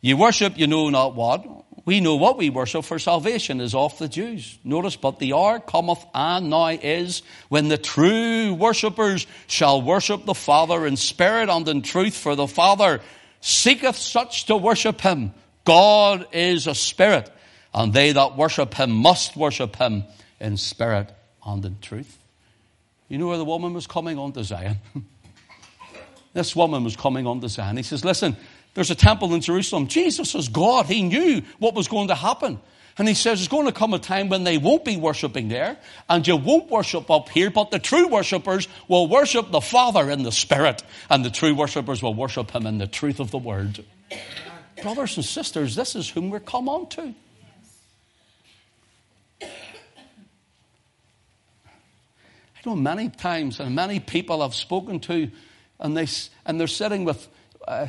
[0.06, 1.66] Ye worship you know not what.
[1.84, 4.60] we know what we worship for salvation is off the Jews.
[4.64, 10.36] Notice, but the hour cometh and now is when the true worshippers shall worship the
[10.36, 13.02] Father in spirit and in truth, for the Father
[13.42, 15.34] seeketh such to worship him.
[15.64, 17.28] God is a spirit,
[17.74, 20.04] and they that worship him must worship him
[20.40, 21.12] in spirit
[21.44, 22.20] and in truth.
[23.10, 24.78] You know where the woman was coming on to Zion?
[26.34, 27.78] this woman was coming on to Zion.
[27.78, 28.38] He says, Listen,
[28.76, 29.88] there's a temple in Jerusalem.
[29.88, 30.86] Jesus is God.
[30.86, 32.60] He knew what was going to happen.
[32.98, 35.78] And he says there's going to come a time when they won't be worshipping there,
[36.10, 40.24] and you won't worship up here, but the true worshippers will worship the Father in
[40.24, 43.84] the Spirit, and the true worshippers will worship Him in the truth of the Word.
[44.82, 47.14] Brothers and sisters, this is whom we're come on to.
[49.42, 49.48] I
[52.66, 55.30] know many times, and many people I've spoken to,
[55.80, 56.08] and, they,
[56.46, 57.28] and they're sitting with.
[57.66, 57.88] Uh,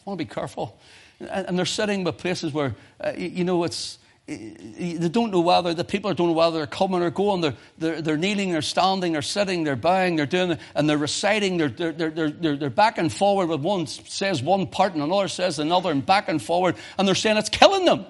[0.00, 0.78] I want to be careful.
[1.20, 5.74] And, they're sitting with places where, uh, you, you, know, it's, they don't know whether,
[5.74, 7.42] the people don't know whether they're coming or going.
[7.42, 11.58] They're, they're, they're kneeling, they're standing, they're sitting, they're bowing, they're doing, and they're reciting,
[11.58, 15.28] they're, they're, they're, they're, they're back and forward with one says one part and another
[15.28, 18.06] says another and back and forward, and they're saying it's killing them.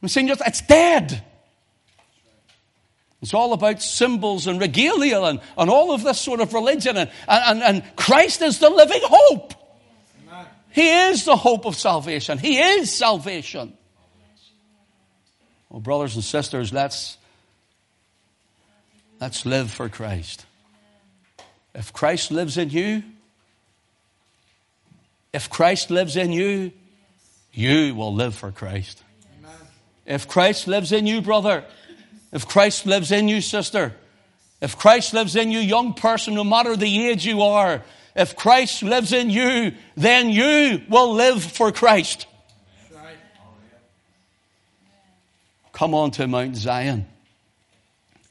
[0.00, 1.24] I'm saying just, it's dead.
[3.24, 6.98] It's all about symbols and regalia and, and all of this sort of religion.
[6.98, 9.54] And, and, and Christ is the living hope.
[10.74, 12.36] He is the hope of salvation.
[12.36, 13.74] He is salvation.
[15.70, 17.16] Well, brothers and sisters, let's,
[19.20, 20.44] let's live for Christ.
[21.76, 23.04] If Christ lives in you,
[25.32, 26.72] if Christ lives in you,
[27.52, 29.00] you will live for Christ.
[30.06, 31.64] If Christ lives in you, brother,
[32.32, 33.94] if Christ lives in you, sister,
[34.60, 37.82] if Christ lives in you, young person, no matter the age you are,
[38.14, 42.26] if Christ lives in you, then you will live for Christ.
[45.72, 47.06] Come on to Mount Zion.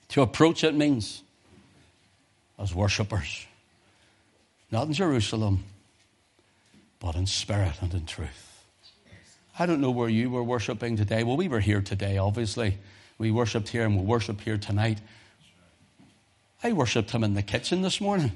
[0.10, 1.22] To approach it means
[2.58, 3.46] as worshippers,
[4.72, 5.66] not in Jerusalem,
[7.00, 8.64] but in spirit and in truth.
[9.60, 11.24] I don't know where you were worshiping today.
[11.24, 12.78] Well, we were here today, obviously.
[13.18, 15.00] We worshipped here and we'll worship here tonight.
[16.64, 18.32] I worshipped him in the kitchen this morning.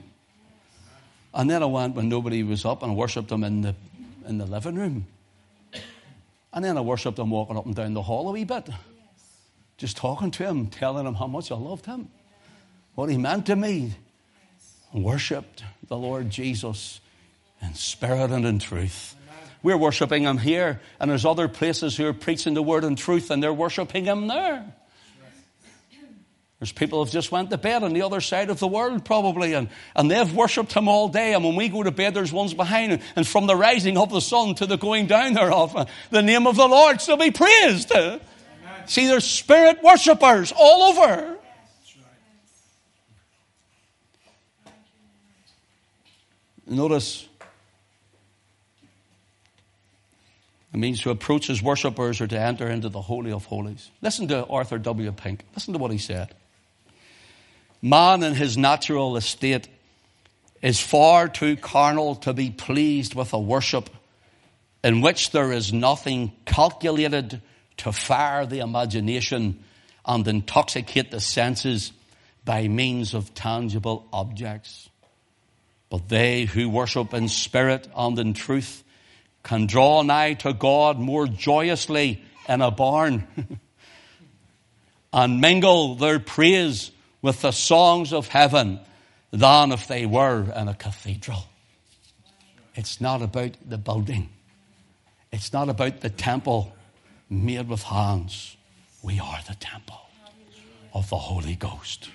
[1.38, 3.76] And then I went when nobody was up and I worshipped him in the,
[4.28, 5.06] in the living room.
[6.52, 8.67] And then I worshipped him walking up and down the hall a wee bit.
[9.78, 12.10] Just talking to him, telling him how much I loved him,
[12.95, 13.93] what he meant to me.
[14.91, 17.02] And worshipped the Lord Jesus
[17.62, 19.15] in spirit and in truth.
[19.62, 23.30] We're worshipping him here, and there's other places who are preaching the word in truth,
[23.30, 24.65] and they're worshipping him there.
[26.60, 29.54] There's people who've just went to bed on the other side of the world probably
[29.54, 32.54] and, and they've worshipped him all day and when we go to bed there's ones
[32.56, 36.24] behind and from the rising of the sun to the going down thereof uh, the
[36.24, 37.91] name of the Lord shall be praised.
[37.91, 38.17] Uh,
[38.88, 41.38] see there's spirit worshippers all over.
[46.65, 47.30] Notice
[50.74, 53.89] it means to approach his worshippers or to enter into the Holy of Holies.
[54.02, 55.12] Listen to Arthur W.
[55.12, 55.46] Pink.
[55.56, 56.34] Listen to what he said.
[57.82, 59.68] Man in his natural estate
[60.62, 63.90] is far too carnal to be pleased with a worship
[64.84, 67.42] in which there is nothing calculated
[67.78, 69.63] to fire the imagination
[70.06, 71.92] and intoxicate the senses
[72.46, 74.90] by means of tangible objects.
[75.90, 78.84] But they who worship in spirit and in truth
[79.44, 83.28] can draw nigh to God more joyously in a barn
[85.13, 86.92] and mingle their praise
[87.28, 88.80] with the songs of heaven
[89.32, 91.44] than if they were in a cathedral.
[92.74, 94.30] It's not about the building.
[95.34, 96.74] It's not about the temple
[97.30, 98.56] made with hands.
[99.04, 100.00] We are the temple
[100.94, 102.10] of the Holy Ghost.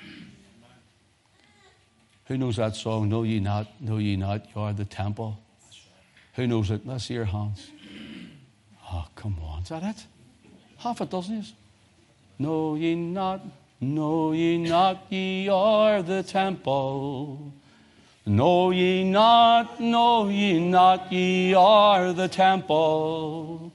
[2.25, 3.11] Who knows that song?
[3.11, 5.38] Know ye not, know ye not, you are the temple.
[6.37, 6.87] Who knows it?
[6.87, 7.70] Let's your hands.
[8.90, 9.61] Oh, come on.
[9.61, 10.07] Is that it?
[10.79, 11.53] Half a dozen is.
[12.38, 13.42] Know ye not,
[13.83, 17.53] Know ye not ye are the temple?
[18.25, 23.73] Know ye not, know ye not ye are the temple?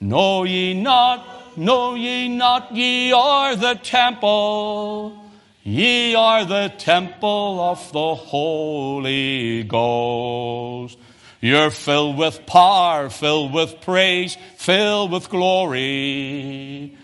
[0.00, 5.22] Know ye not, know ye not ye are the temple?
[5.62, 10.96] Ye are the temple of the Holy Ghost.
[11.42, 16.96] You're filled with power, filled with praise, filled with glory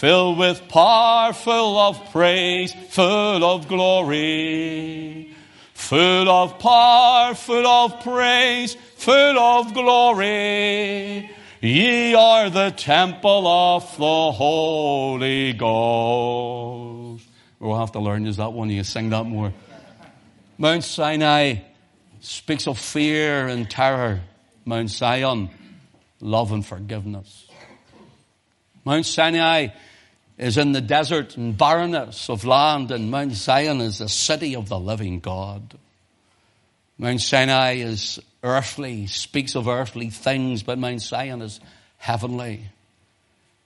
[0.00, 5.34] filled with power, full of praise, full of glory.
[5.72, 11.30] Full of power, full of praise, full of glory.
[11.62, 17.24] Ye are the temple of the Holy Ghost.
[17.58, 18.68] We'll have to learn is that one.
[18.68, 19.54] You sing that more.
[20.58, 21.60] Mount Sinai
[22.20, 24.20] speaks of fear and terror.
[24.66, 25.48] Mount Zion,
[26.20, 27.46] love and forgiveness.
[28.84, 29.68] Mount Sinai
[30.38, 34.68] is in the desert and barrenness of land, and Mount Zion is the city of
[34.68, 35.78] the living God.
[36.98, 41.60] Mount Sinai is earthly, speaks of earthly things, but Mount Zion is
[41.98, 42.68] heavenly.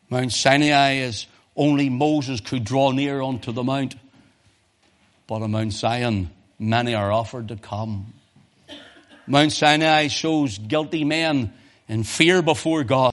[0.08, 3.94] Mount Sinai is only Moses could draw near unto the mount,
[5.26, 8.12] but on Mount Zion many are offered to come.
[9.26, 11.52] Mount Sinai shows guilty men
[11.88, 13.09] in fear before God.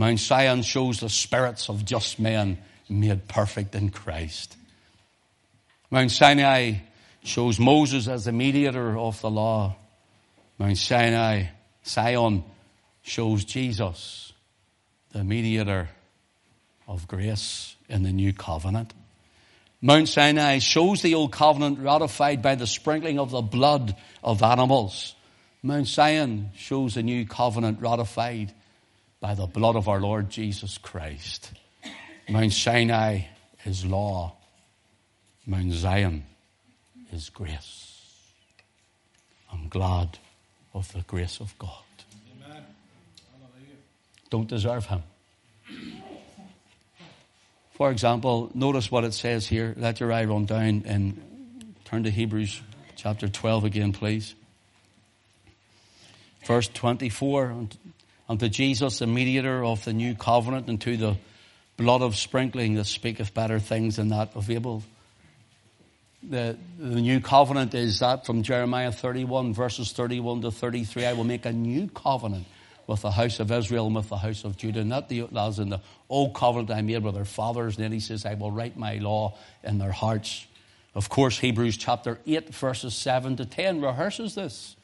[0.00, 2.56] Mount Zion shows the spirits of just men
[2.88, 4.56] made perfect in Christ.
[5.90, 6.76] Mount Sinai
[7.22, 9.76] shows Moses as the mediator of the law.
[10.56, 11.48] Mount Sinai,
[11.84, 12.44] Zion
[13.02, 14.32] shows Jesus,
[15.12, 15.90] the mediator
[16.88, 18.94] of grace in the new covenant.
[19.82, 23.94] Mount Sinai shows the old covenant ratified by the sprinkling of the blood
[24.24, 25.14] of animals.
[25.62, 28.54] Mount Zion shows the new covenant ratified
[29.20, 31.52] by the blood of our Lord Jesus Christ.
[32.28, 33.22] Mount Sinai
[33.64, 34.36] is law.
[35.46, 36.24] Mount Zion
[37.12, 38.00] is grace.
[39.52, 40.18] I'm glad
[40.72, 41.82] of the grace of God.
[42.44, 42.64] Amen.
[44.30, 45.02] Don't deserve Him.
[47.72, 49.74] For example, notice what it says here.
[49.76, 51.20] Let your eye run down and
[51.84, 52.60] turn to Hebrews
[52.94, 54.34] chapter 12 again, please.
[56.46, 57.68] Verse 24
[58.30, 61.16] Unto Jesus, the mediator of the new covenant, and to the
[61.76, 64.84] blood of sprinkling that speaketh better things than that of Abel.
[66.22, 71.06] The, the new covenant is that from Jeremiah 31, verses 31 to 33.
[71.06, 72.46] I will make a new covenant
[72.86, 74.84] with the house of Israel and with the house of Judah.
[74.84, 77.78] Not the, as in the old covenant I made with their fathers.
[77.78, 80.46] And then he says, I will write my law in their hearts.
[80.94, 84.76] Of course, Hebrews chapter 8, verses 7 to 10 rehearses this.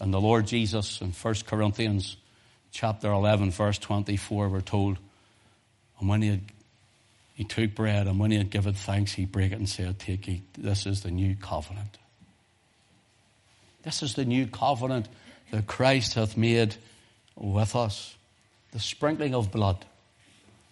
[0.00, 2.16] And the Lord Jesus in 1 Corinthians
[2.72, 4.98] chapter 11, verse 24, we're told,
[5.98, 6.40] and when he, had,
[7.34, 10.28] he took bread, and when he had given thanks, he brake it and said, Take,
[10.28, 10.42] eat.
[10.56, 11.98] This is the new covenant.
[13.82, 15.08] This is the new covenant
[15.50, 16.76] that Christ hath made
[17.36, 18.16] with us.
[18.72, 19.84] The sprinkling of blood.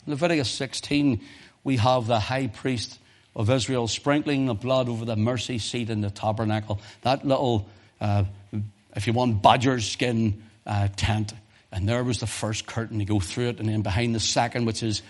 [0.07, 1.21] Leviticus 16,
[1.65, 2.99] we have the high priest
[3.35, 6.81] of Israel sprinkling the blood over the mercy seat in the tabernacle.
[7.03, 7.69] That little
[8.01, 8.25] uh,
[8.97, 11.35] if you want, badger skin uh, tent.
[11.73, 14.67] And there was the first curtain to go through it, and then behind the second,
[14.67, 15.03] which is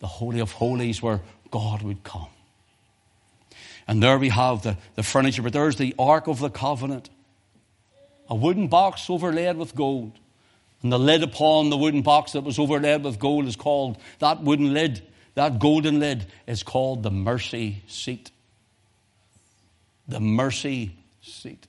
[0.00, 1.20] the Holy of Holies, where
[1.50, 2.28] God would come.
[3.86, 7.08] And there we have the, the furniture, but there's the Ark of the Covenant.
[8.28, 10.12] A wooden box overlaid with gold.
[10.82, 14.42] And the lid upon the wooden box that was overlaid with gold is called, that
[14.42, 15.02] wooden lid,
[15.34, 18.30] that golden lid is called the mercy seat.
[20.06, 21.66] The mercy seat.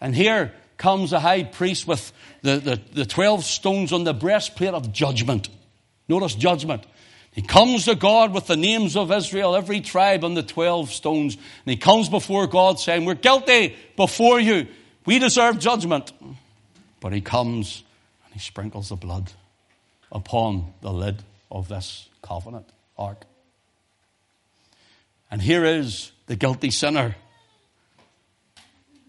[0.00, 2.12] And here comes the high priest with
[2.42, 5.48] the, the, the 12 stones on the breastplate of judgment.
[6.08, 6.84] Notice judgment.
[7.32, 11.34] He comes to God with the names of Israel, every tribe on the 12 stones.
[11.34, 14.66] And he comes before God saying, We're guilty before you.
[15.04, 16.12] We deserve judgment.
[17.00, 17.84] But he comes
[18.24, 19.30] and he sprinkles the blood
[20.10, 23.24] upon the lid of this covenant ark.
[25.30, 27.16] And here is the guilty sinner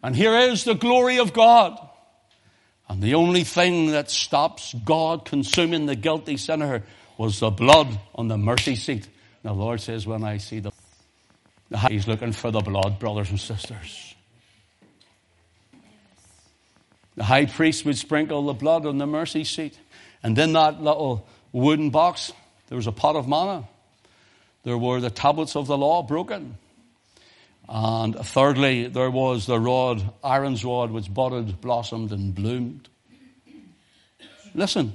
[0.07, 1.77] and here is the glory of God.
[2.87, 6.83] And the only thing that stops God consuming the guilty sinner
[7.17, 9.05] was the blood on the mercy seat.
[9.43, 10.71] the Lord says, when I see the,
[11.89, 14.15] He's looking for the blood, brothers and sisters.
[17.17, 19.77] The high priest would sprinkle the blood on the mercy seat.
[20.23, 22.31] And then that little wooden box,
[22.69, 23.67] there was a pot of manna.
[24.63, 26.57] There were the tablets of the law broken.
[27.69, 32.87] And thirdly, there was the rod, Aaron's rod, which budded, blossomed, and bloomed.
[34.55, 34.93] Listen,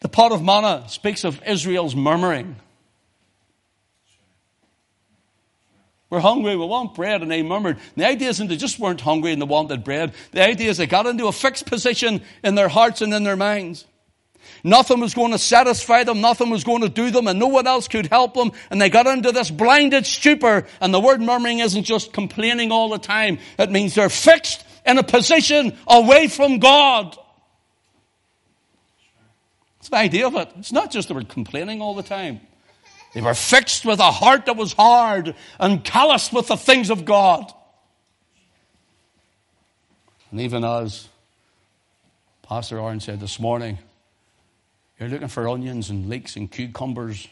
[0.00, 2.56] the pot of manna speaks of Israel's murmuring.
[6.10, 7.76] We're hungry, we want bread, and they murmured.
[7.76, 10.12] And the idea isn't they just weren't hungry and they wanted bread.
[10.32, 13.36] The idea is they got into a fixed position in their hearts and in their
[13.36, 13.86] minds.
[14.64, 16.20] Nothing was going to satisfy them.
[16.20, 18.52] Nothing was going to do them and no one else could help them.
[18.70, 20.66] And they got into this blinded stupor.
[20.80, 23.38] And the word murmuring isn't just complaining all the time.
[23.58, 27.16] It means they're fixed in a position away from God.
[29.80, 30.48] It's the idea of it.
[30.58, 32.40] It's not just they were complaining all the time.
[33.14, 37.04] They were fixed with a heart that was hard and calloused with the things of
[37.04, 37.52] God.
[40.30, 41.08] And even as
[42.42, 43.78] Pastor Aaron said this morning,
[45.02, 47.26] You're looking for onions and leeks and cucumbers.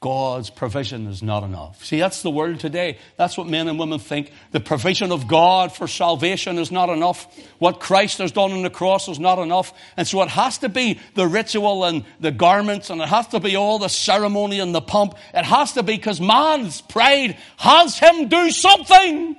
[0.00, 1.82] God's provision is not enough.
[1.82, 2.98] See, that's the world today.
[3.16, 4.30] That's what men and women think.
[4.50, 7.34] The provision of God for salvation is not enough.
[7.58, 9.72] What Christ has done on the cross is not enough.
[9.96, 13.40] And so it has to be the ritual and the garments and it has to
[13.40, 15.14] be all the ceremony and the pomp.
[15.32, 19.34] It has to be because man's pride has him do something.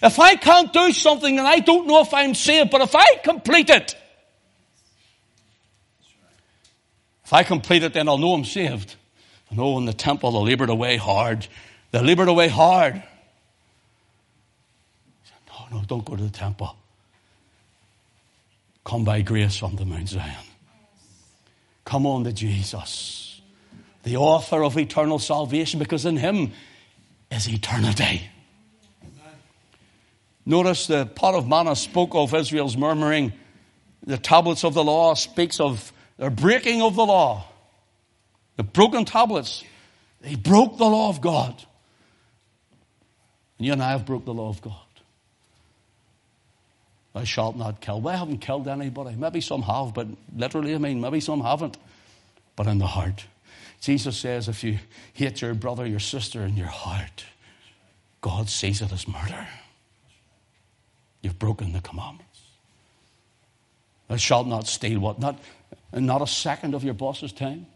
[0.00, 3.16] If I can't do something and I don't know if I'm saved, but if I
[3.24, 3.96] complete it,
[7.24, 8.96] if I complete it, then I'll know I'm saved.
[9.50, 11.46] And oh, in the temple, they labored away hard.
[11.90, 13.02] They labored away hard.
[15.48, 16.76] No, no, don't go to the temple.
[18.84, 20.44] Come by grace unto Mount Zion.
[21.84, 23.40] Come on to Jesus,
[24.02, 26.52] the author of eternal salvation, because in him
[27.30, 28.22] is eternity.
[30.46, 33.32] Notice the pot of manna spoke of Israel's murmuring.
[34.06, 37.46] The tablets of the law speaks of their breaking of the law.
[38.56, 39.64] The broken tablets,
[40.20, 41.54] they broke the law of God.
[43.58, 44.74] And you and I have broke the law of God.
[47.14, 48.00] Thou shalt not kill.
[48.00, 49.14] Well, I haven't killed anybody.
[49.16, 51.76] Maybe some have, but literally, I mean, maybe some haven't.
[52.56, 53.26] But in the heart.
[53.80, 54.78] Jesus says if you
[55.12, 57.24] hate your brother, your sister in your heart,
[58.20, 59.46] God sees it as murder.
[61.22, 62.40] You've broken the commandments.
[64.08, 65.18] Thou shalt not steal what?
[65.18, 65.38] Not,
[65.92, 67.66] not a second of your boss's time.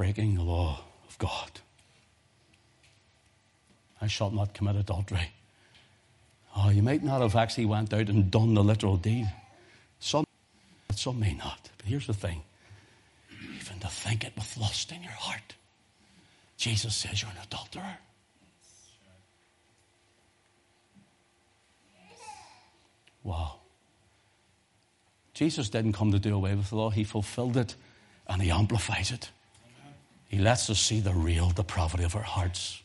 [0.00, 1.50] breaking the law of God.
[4.00, 5.30] I shall not commit adultery.
[6.56, 9.30] Oh, you might not have actually went out and done the literal deed.
[9.98, 10.24] Some,
[10.94, 11.68] some may not.
[11.76, 12.40] But here's the thing.
[13.60, 15.54] Even to think it with lust in your heart.
[16.56, 17.98] Jesus says you're an adulterer.
[23.22, 23.56] Wow.
[25.34, 26.90] Jesus didn't come to do away with the law.
[26.90, 27.74] He fulfilled it
[28.26, 29.30] and he amplifies it.
[30.28, 32.82] He lets us see the real depravity of our hearts.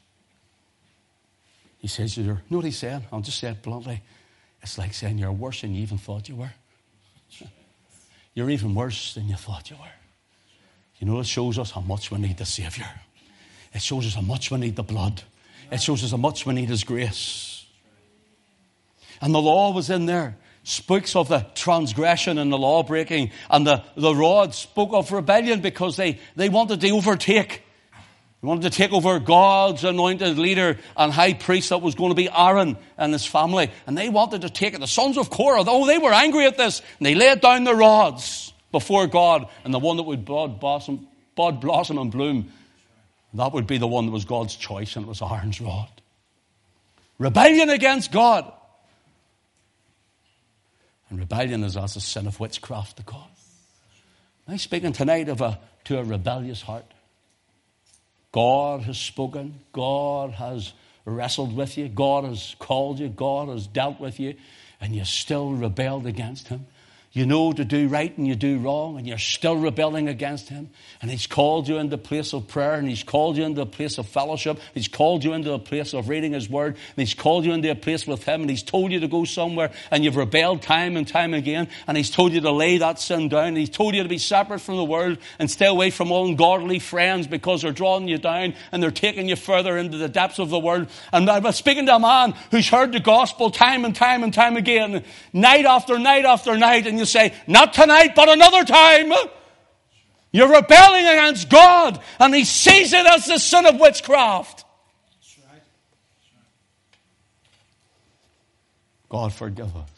[1.78, 3.04] He says, you're, know what he said?
[3.12, 4.02] I'll just say it bluntly.
[4.62, 6.52] It's like saying you're worse than you even thought you were.
[8.34, 9.96] You're even worse than you thought you were.
[11.00, 12.90] You know, it shows us how much we need the Savior.
[13.74, 15.22] It shows us how much we need the blood.
[15.72, 17.55] It shows us how much we need His grace.
[19.22, 23.66] And the law was in there speaks of the transgression and the law breaking, and
[23.66, 27.62] the, the rod spoke of rebellion because they, they wanted to overtake.
[28.42, 32.16] They wanted to take over God's anointed leader and high priest that was going to
[32.16, 33.72] be Aaron and his family.
[33.88, 34.80] And they wanted to take it.
[34.80, 36.82] The sons of Korah, oh, they were angry at this.
[37.00, 39.48] And they laid down the rods before God.
[39.64, 42.52] And the one that would bud blossom, bud blossom and bloom,
[43.34, 45.90] that would be the one that was God's choice, and it was Aaron's rod.
[47.18, 48.52] Rebellion against God.
[51.10, 53.28] And rebellion is as a sin of witchcraft to God.
[54.48, 56.86] I'm speaking tonight of a, to a rebellious heart.
[58.32, 59.60] God has spoken.
[59.72, 60.74] God has
[61.06, 61.88] wrestled with you.
[61.88, 63.10] God has called you.
[63.10, 64.36] God has dealt with you.
[64.82, 66.68] And you still rebelled against Him.
[67.16, 70.70] You know to do right and you do wrong, and you're still rebelling against Him.
[71.02, 73.66] And He's called you into a place of prayer, and He's called you into a
[73.66, 74.60] place of fellowship.
[74.74, 77.72] He's called you into a place of reading His Word, and He's called you into
[77.72, 80.98] a place with Him, and He's told you to go somewhere, and you've rebelled time
[80.98, 83.96] and time again, and He's told you to lay that sin down, and He's told
[83.96, 87.62] you to be separate from the world and stay away from all ungodly friends because
[87.62, 90.90] they're drawing you down and they're taking you further into the depths of the world.
[91.14, 94.58] And I'm speaking to a man who's heard the gospel time and time and time
[94.58, 99.12] again, night after night after night, and you say, Not tonight, but another time.
[100.32, 104.66] You're rebelling against God, and He sees it as the sin of witchcraft.
[109.08, 109.90] God, forgive us.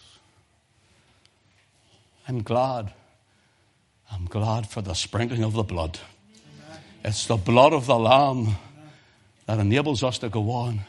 [2.27, 2.93] I'm glad.
[4.11, 5.97] I'm glad for the sprinkling of the blood.
[7.03, 8.57] It's the blood of the Lamb
[9.45, 10.81] that enables us to go on.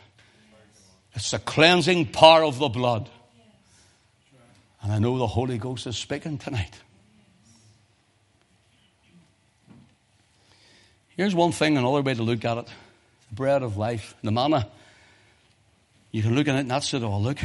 [1.15, 3.09] It's the cleansing power of the blood.
[4.83, 6.81] And I know the Holy Ghost is speaking tonight.
[11.17, 12.69] Here's one thing, another way to look at it
[13.29, 14.69] the bread of life, the manna.
[16.13, 17.21] You can look at it and that's it all.
[17.21, 17.39] Look,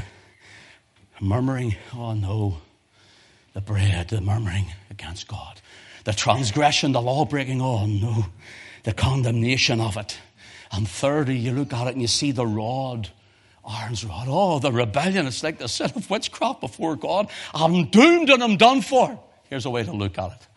[1.19, 2.57] murmuring, oh no.
[3.53, 5.59] The bread, the murmuring against God.
[6.05, 8.25] The transgression, the law breaking, oh no.
[8.84, 10.17] The condemnation of it.
[10.71, 13.09] And thirdly, you look at it and you see the rod
[13.68, 14.28] Aaron's rod.
[14.30, 15.26] Oh, the rebellion.
[15.28, 17.30] It's like the sin of witchcraft before God.
[17.53, 19.20] I'm doomed and I'm done for.
[19.49, 20.47] Here's a way to look at it.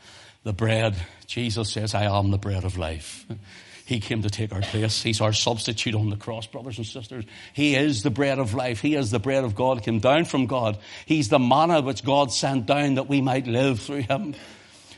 [0.42, 0.96] The bread.
[1.26, 3.26] Jesus says, I am the bread of life.
[3.84, 5.00] He came to take our place.
[5.00, 7.24] He's our substitute on the cross, brothers and sisters.
[7.52, 8.80] He is the bread of life.
[8.80, 10.78] He is the bread of God, came down from God.
[11.04, 14.34] He's the manna which God sent down that we might live through him.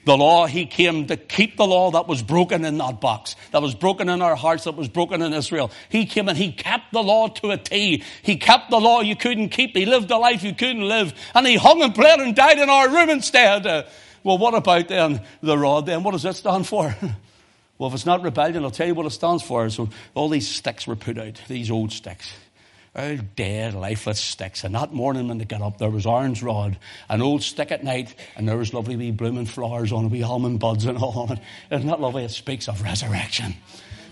[0.04, 3.62] The law, he came to keep the law that was broken in that box, that
[3.62, 5.70] was broken in our hearts, that was broken in Israel.
[5.88, 8.02] He came and he kept the law to a T.
[8.22, 9.76] He kept the law you couldn't keep.
[9.76, 11.12] He lived a life you couldn't live.
[11.34, 13.66] And he hung and bled and died in our room instead.
[13.66, 13.84] Uh,
[14.24, 16.02] well, what about then the rod then?
[16.02, 16.94] What does that stand for?
[17.78, 19.68] well, if it's not rebellion, I'll tell you what it stands for.
[19.70, 22.32] So all these sticks were put out, these old sticks
[23.00, 24.64] Oh, old dead, lifeless sticks.
[24.64, 26.76] And that morning when they got up, there was Aaron's rod,
[27.08, 30.58] an old stick at night, and there was lovely wee blooming flowers on wee almond
[30.58, 31.38] buds and all on it.
[31.70, 32.24] Isn't that lovely?
[32.24, 33.54] It speaks of resurrection.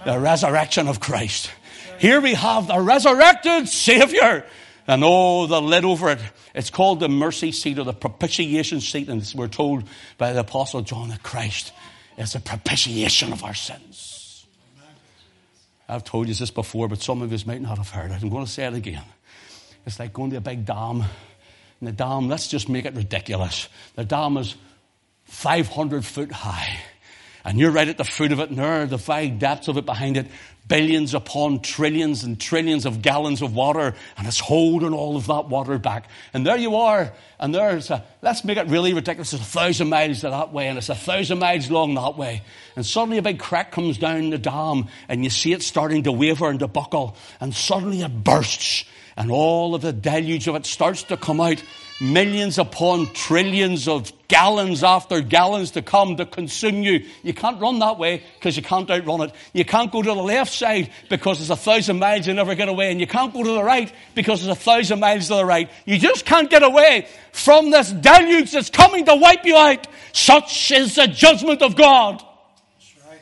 [0.05, 1.51] The resurrection of Christ.
[1.99, 4.45] Here we have the resurrected Savior.
[4.87, 6.21] And oh, the lid over it.
[6.55, 9.09] It's called the mercy seat or the propitiation seat.
[9.09, 9.83] And we're told
[10.17, 11.73] by the Apostle John that Christ
[12.17, 14.26] is the propitiation of our sins.
[15.89, 18.23] I've told you this before, but some of you might not have heard it.
[18.23, 19.05] I'm going to say it again.
[19.87, 21.03] It's like going to a big dam.
[21.81, 23.69] And the dam, let's just make it ridiculous.
[23.95, 24.57] The dam is
[25.25, 26.79] 500 foot high.
[27.47, 30.17] And you're right at the foot of it, are the five depths of it behind
[30.17, 30.27] it
[30.67, 35.49] billions upon trillions and trillions of gallons of water, and it's holding all of that
[35.49, 36.09] water back.
[36.35, 39.89] And there you are, and there's a, let's make it really ridiculous, it's a thousand
[39.89, 42.43] miles that way, and it's a thousand miles long that way.
[42.75, 46.13] And suddenly a big crack comes down the dam, and you see it starting to
[46.13, 48.85] waver and to buckle, and suddenly it bursts,
[49.17, 51.63] and all of the deluge of it starts to come out,
[52.01, 57.07] millions upon trillions of gallons after gallons to come to consume you.
[57.23, 59.33] You can't run that way because you can't outrun it.
[59.53, 62.69] You can't go to the left side because there's a thousand miles you never get
[62.69, 62.91] away.
[62.91, 65.71] And you can't go to the right because there's a thousand miles to the right.
[65.85, 69.87] You just can't get away from this deluge that's coming to wipe you out.
[70.13, 72.23] Such is the judgment of God.
[73.09, 73.21] Right.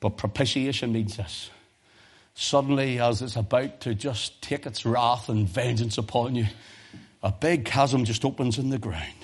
[0.00, 1.50] But propitiation means this.
[2.34, 6.46] Suddenly, as it's about to just take its wrath and vengeance upon you,
[7.22, 9.14] a big chasm just opens in the ground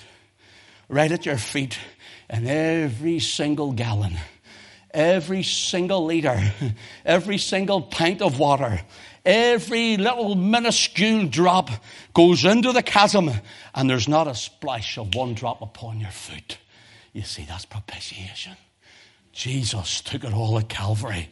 [0.89, 1.77] right at your feet,
[2.29, 4.17] and every single gallon,
[4.91, 6.39] every single liter,
[7.05, 8.81] every single pint of water,
[9.25, 11.69] every little minuscule drop
[12.13, 13.29] goes into the chasm,
[13.75, 16.57] and there's not a splash of one drop upon your foot.
[17.13, 18.55] You see, that's propitiation.
[19.33, 21.29] Jesus took it all at Calvary.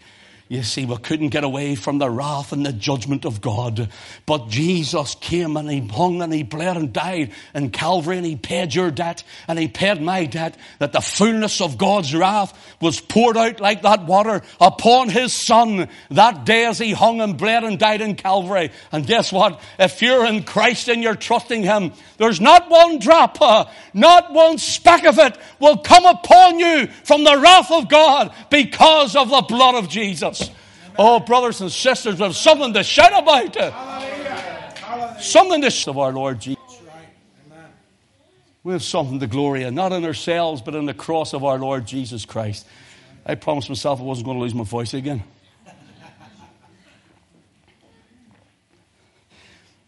[0.48, 3.90] You see, we couldn't get away from the wrath and the judgment of God.
[4.28, 8.36] But Jesus came and he hung and he bled and died in Calvary and he
[8.36, 13.02] paid your debt and he paid my debt that the fullness of God's wrath was
[13.02, 17.64] poured out like that water upon his son that day as he hung and bled
[17.64, 18.70] and died in Calvary.
[18.92, 19.60] And guess what?
[19.80, 23.66] If you're in Christ and you're trusting him, there's not one drop, uh,
[23.96, 29.16] not one speck of it will come upon you from the wrath of God because
[29.16, 30.45] of the blood of Jesus.
[30.98, 33.56] Oh, brothers and sisters, we have something to shout about.
[33.56, 35.22] It.
[35.22, 36.62] Something to shout of our Lord Jesus.
[38.64, 41.60] We have something to glory in, not in ourselves, but in the cross of our
[41.60, 42.66] Lord Jesus Christ.
[43.26, 45.24] I promised myself I wasn't going to lose my voice again.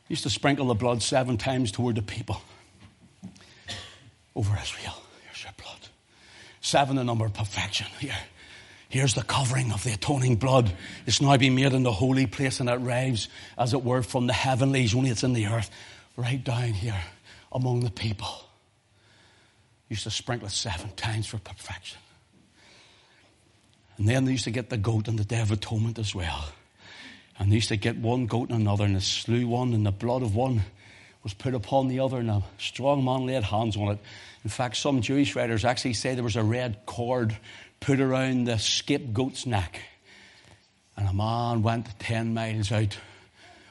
[0.08, 2.42] used to sprinkle the blood seven times toward the people
[4.36, 4.94] over Israel.
[5.26, 5.90] Here's your blood.
[6.62, 7.88] Seven, the number of perfection.
[8.00, 8.14] Here.
[8.90, 10.72] Here's the covering of the atoning blood.
[11.06, 13.28] It's now been made in the holy place and it arrives,
[13.58, 15.70] as it were, from the heavenlies, only it's in the earth,
[16.16, 17.02] right down here
[17.52, 18.46] among the people.
[19.90, 22.00] Used to sprinkle it seven times for perfection.
[23.98, 26.46] And then they used to get the goat on the Day of Atonement as well.
[27.40, 29.92] And they used to get one goat and another, and they slew one, and the
[29.92, 30.64] blood of one
[31.24, 34.00] was put upon the other, and a strong man laid hands on it.
[34.44, 37.36] In fact, some Jewish writers actually say there was a red cord
[37.80, 39.80] put around the scapegoat's neck.
[40.96, 42.98] And a man went 10 miles out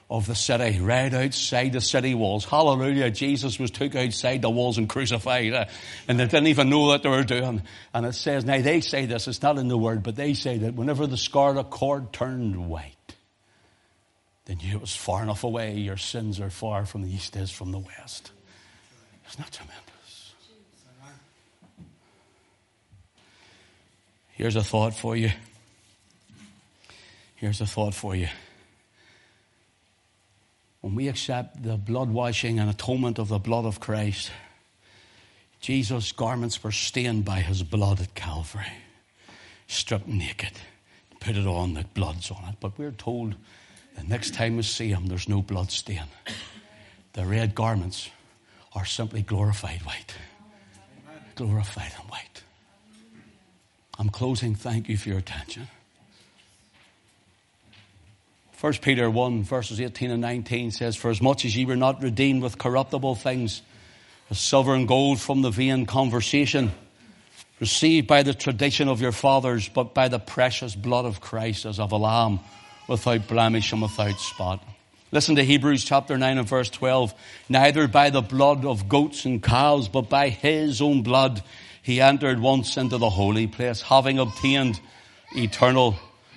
[0.08, 2.44] of the city, right outside the city walls.
[2.44, 3.10] Hallelujah.
[3.10, 5.52] Jesus was took outside the walls and crucified.
[5.52, 5.64] Uh,
[6.06, 7.62] and they didn't even know what they were doing.
[7.92, 10.58] And it says, now they say this, it's not in the word, but they say
[10.58, 12.92] that whenever the scarlet cord turned white,
[14.44, 15.74] then you it was far enough away.
[15.74, 18.30] Your sins are far from the east is from the west.
[19.26, 19.82] It's not tremendous.
[24.36, 25.30] Here's a thought for you.
[27.36, 28.28] Here's a thought for you.
[30.82, 34.30] When we accept the blood washing and atonement of the blood of Christ,
[35.60, 38.72] Jesus' garments were stained by his blood at Calvary,
[39.66, 40.52] stripped naked,
[41.18, 42.56] put it on, the blood's on it.
[42.60, 43.36] But we're told
[43.96, 46.04] the next time we see him, there's no blood stain.
[47.14, 48.10] The red garments
[48.74, 50.14] are simply glorified white.
[51.36, 52.35] Glorified and white.
[53.98, 54.54] I'm closing.
[54.54, 55.68] Thank you for your attention.
[58.60, 62.02] 1 Peter 1, verses 18 and 19 says, For as much as ye were not
[62.02, 63.62] redeemed with corruptible things,
[64.30, 66.72] as silver and gold from the vain conversation,
[67.60, 71.78] received by the tradition of your fathers, but by the precious blood of Christ as
[71.78, 72.40] of a lamb,
[72.88, 74.62] without blemish and without spot.
[75.12, 77.14] Listen to Hebrews chapter 9 and verse 12.
[77.48, 81.42] Neither by the blood of goats and cows, but by his own blood
[81.86, 84.80] he entered once into the holy place, having obtained
[85.36, 85.94] eternal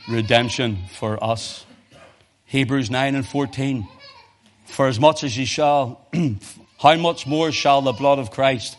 [0.08, 1.66] redemption for us.
[2.46, 3.88] Hebrews 9 and 14.
[4.68, 6.06] For as much as ye shall,
[6.78, 8.78] how much more shall the blood of Christ,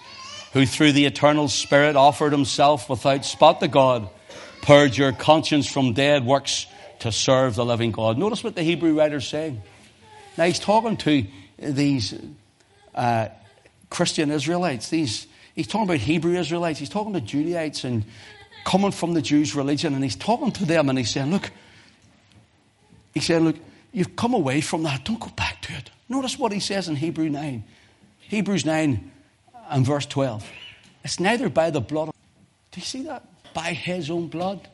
[0.53, 4.09] who through the eternal Spirit offered himself without spot to God,
[4.63, 6.69] purge your conscience from dead works
[7.01, 8.17] to serve the living God.
[8.17, 9.61] Notice what the Hebrew writer's saying.
[10.39, 11.27] Now he's talking to
[11.59, 12.15] these
[12.95, 13.27] uh,
[13.91, 14.89] Christian Israelites.
[14.89, 16.79] These he's talking about Hebrew Israelites.
[16.79, 18.05] He's talking to Judaites and
[18.65, 21.51] coming from the Jews' religion, and he's talking to them and he's saying, "Look,
[23.15, 23.57] he said, Look,
[23.93, 25.05] you've come away from that.
[25.05, 25.91] Don't go back to it.
[26.09, 27.65] Notice what he says in Hebrew 9.
[28.21, 29.11] Hebrews 9
[29.71, 30.49] and verse 12.
[31.05, 32.09] It's neither by the blood.
[32.09, 32.15] Of,
[32.73, 33.25] do you see that?
[33.55, 34.69] By his own blood.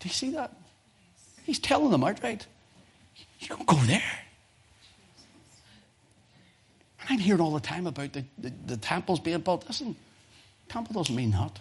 [0.00, 0.52] Do you see that?
[1.44, 2.46] He's telling them outright.
[3.40, 4.02] You don't go there.
[7.02, 9.64] And I'm hearing all the time about the, the, the temples being built.
[9.66, 9.96] Listen,
[10.68, 11.58] temple doesn't mean that.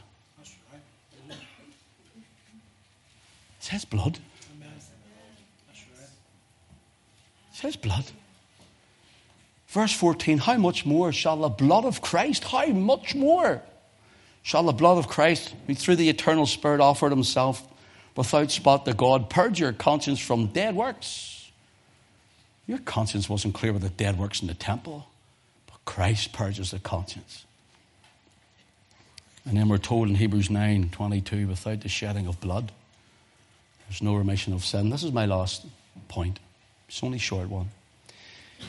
[1.29, 1.35] It
[3.59, 4.19] says blood.
[7.51, 8.05] It says blood.
[9.67, 13.61] Verse 14, how much more shall the blood of Christ, how much more
[14.43, 17.65] shall the blood of Christ, who through the eternal Spirit offered himself
[18.15, 21.51] without spot to God, purge your conscience from dead works?
[22.67, 25.07] Your conscience wasn't clear with the dead works in the temple,
[25.85, 27.45] Christ purges the conscience.
[29.45, 32.71] And then we're told in Hebrews 9 22, without the shedding of blood,
[33.87, 34.89] there's no remission of sin.
[34.89, 35.65] This is my last
[36.07, 36.39] point.
[36.87, 37.69] It's only a short one.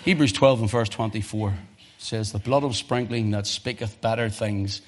[0.05, 1.55] Hebrews 12 and verse 24
[1.99, 4.81] says, The blood of sprinkling that speaketh better things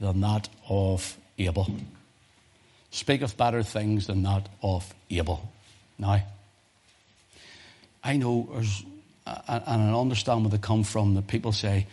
[0.00, 1.68] than that of Abel.
[2.90, 5.52] Speaketh better things than that of Abel.
[5.98, 6.22] Now,
[8.02, 8.84] I know there's,
[9.26, 11.86] Uh, and I understand where they come from, that people say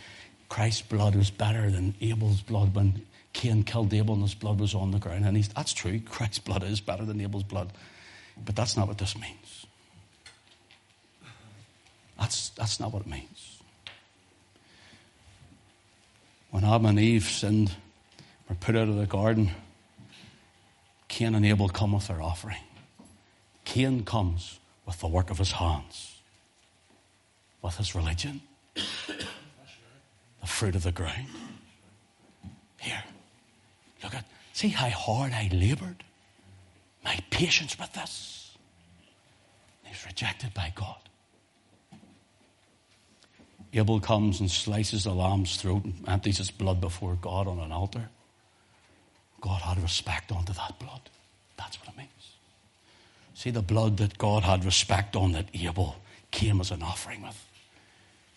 [0.48, 4.74] Christ's blood was better than Abel's blood when Cain killed Abel and his blood was
[4.74, 5.24] on the ground.
[5.24, 6.00] And that's true.
[6.08, 7.72] Christ's blood is better than Abel's blood.
[8.44, 9.66] But that's not what this means.
[12.18, 13.58] That's, that's not what it means.
[16.50, 17.74] When Adam and Eve sinned,
[18.48, 19.50] were put out of the garden,
[21.08, 22.58] Cain and Abel come with their offering.
[23.64, 26.20] Cain comes with the work of his hands,
[27.64, 28.42] with his religion,
[28.74, 31.28] the fruit of the ground.
[32.78, 33.02] Here,
[34.02, 36.04] Look at, see how hard I labored?
[37.02, 38.54] My patience with this.
[39.82, 40.98] He's rejected by God.
[43.72, 47.72] Abel comes and slices the lamb's throat and empties its blood before God on an
[47.72, 48.10] altar.
[49.40, 51.00] God had respect unto that blood.
[51.56, 52.10] That's what it means.
[53.32, 55.96] See, the blood that God had respect on that Abel
[56.30, 57.53] came as an offering with.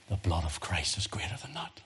[0.10, 1.82] The blood of Christ is greater than that.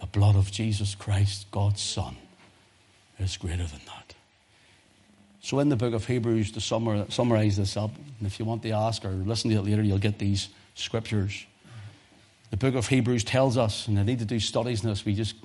[0.00, 2.16] The blood of Jesus Christ, God's Son,
[3.18, 4.14] is greater than that.
[5.40, 8.70] So, in the book of Hebrews, to summarize this up, and if you want to
[8.70, 11.46] ask or listen to it later, you'll get these scriptures.
[12.50, 15.14] The book of Hebrews tells us, and I need to do studies in this, we
[15.14, 15.36] just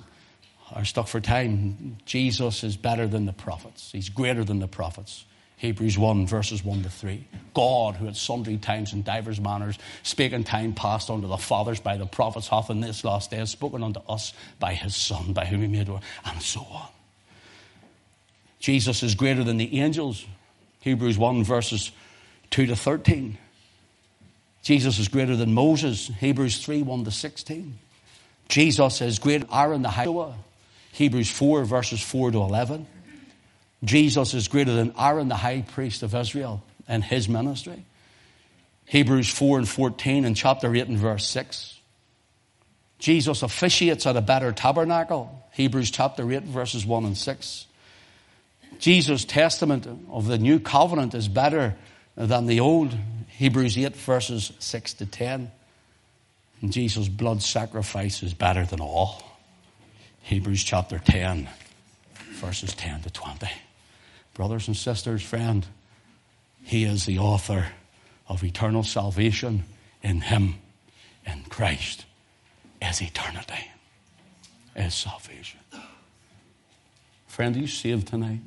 [0.72, 1.98] are stuck for time.
[2.06, 5.24] Jesus is better than the prophets, He's greater than the prophets.
[5.60, 7.22] Hebrews 1, verses 1 to 3.
[7.52, 11.80] God, who at sundry times and divers manners spake in time past unto the fathers
[11.80, 15.44] by the prophets, hath in this last day spoken unto us by his Son, by
[15.44, 16.88] whom he made war, and so on.
[18.58, 20.24] Jesus is greater than the angels.
[20.80, 21.92] Hebrews 1, verses
[22.52, 23.36] 2 to 13.
[24.62, 26.06] Jesus is greater than Moses.
[26.20, 27.78] Hebrews 3, 1 to 16.
[28.48, 30.32] Jesus is greater than Aaron the high.
[30.92, 32.86] Hebrews 4, verses 4 to 11.
[33.82, 37.84] Jesus is greater than Aaron, the high priest of Israel, and his ministry.
[38.84, 41.78] Hebrews 4 and 14 and chapter 8 and verse 6.
[42.98, 45.48] Jesus officiates at a better tabernacle.
[45.52, 47.66] Hebrews chapter 8 verses 1 and 6.
[48.78, 51.76] Jesus' testament of the new covenant is better
[52.16, 52.94] than the old.
[53.28, 55.50] Hebrews 8 verses 6 to 10.
[56.60, 59.22] And Jesus' blood sacrifice is better than all.
[60.22, 61.48] Hebrews chapter 10
[62.32, 63.48] verses 10 to 20
[64.40, 65.66] Brothers and sisters, friend,
[66.62, 67.66] He is the author
[68.26, 69.64] of eternal salvation
[70.02, 70.54] in Him,
[71.26, 72.06] in Christ,
[72.80, 73.70] is eternity,
[74.74, 75.60] is salvation.
[77.26, 78.40] Friend, are you saved tonight?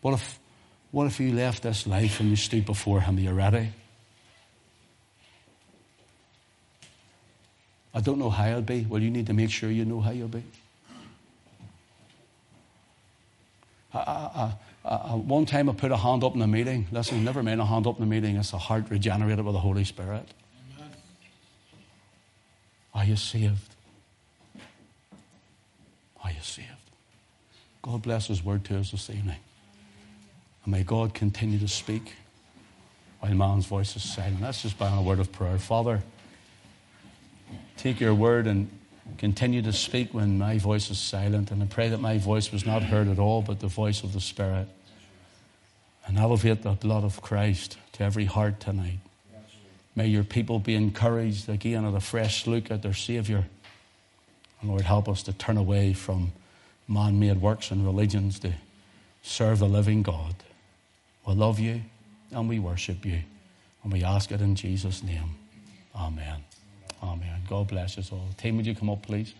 [0.00, 0.40] What if,
[0.90, 3.18] what if you left this life and you stood before Him?
[3.18, 3.68] Are you ready?
[7.94, 8.86] I don't know how I'll be.
[8.88, 10.42] Well, you need to make sure you know how you'll be.
[13.94, 14.52] I, I,
[14.88, 16.86] I, one time I put a hand up in a meeting.
[16.90, 18.36] Listen, never mind a hand up in a meeting.
[18.36, 20.26] It's a heart regenerated by the Holy Spirit.
[20.78, 20.90] Amen.
[22.94, 23.76] Are you saved?
[26.24, 26.68] Are you saved?
[27.82, 29.36] God bless His word to us this evening.
[30.64, 32.14] And may God continue to speak
[33.20, 34.40] while man's voice is silent.
[34.40, 35.58] Let's just bow in a word of prayer.
[35.58, 36.02] Father,
[37.76, 38.70] take your word and
[39.18, 41.50] continue to speak when my voice is silent.
[41.50, 44.12] And I pray that my voice was not heard at all, but the voice of
[44.12, 44.68] the Spirit.
[46.06, 48.98] And elevate the blood of Christ to every heart tonight.
[49.94, 53.44] May your people be encouraged again at a fresh look at their Savior.
[54.60, 56.32] And Lord, help us to turn away from
[56.88, 58.52] man made works and religions to
[59.22, 60.34] serve the living God.
[61.26, 61.82] We love you
[62.30, 63.20] and we worship you.
[63.82, 65.36] And we ask it in Jesus' name.
[65.94, 66.44] Amen.
[67.02, 67.42] Amen.
[67.48, 68.28] God bless us all.
[68.36, 69.34] Team, would you come up, please?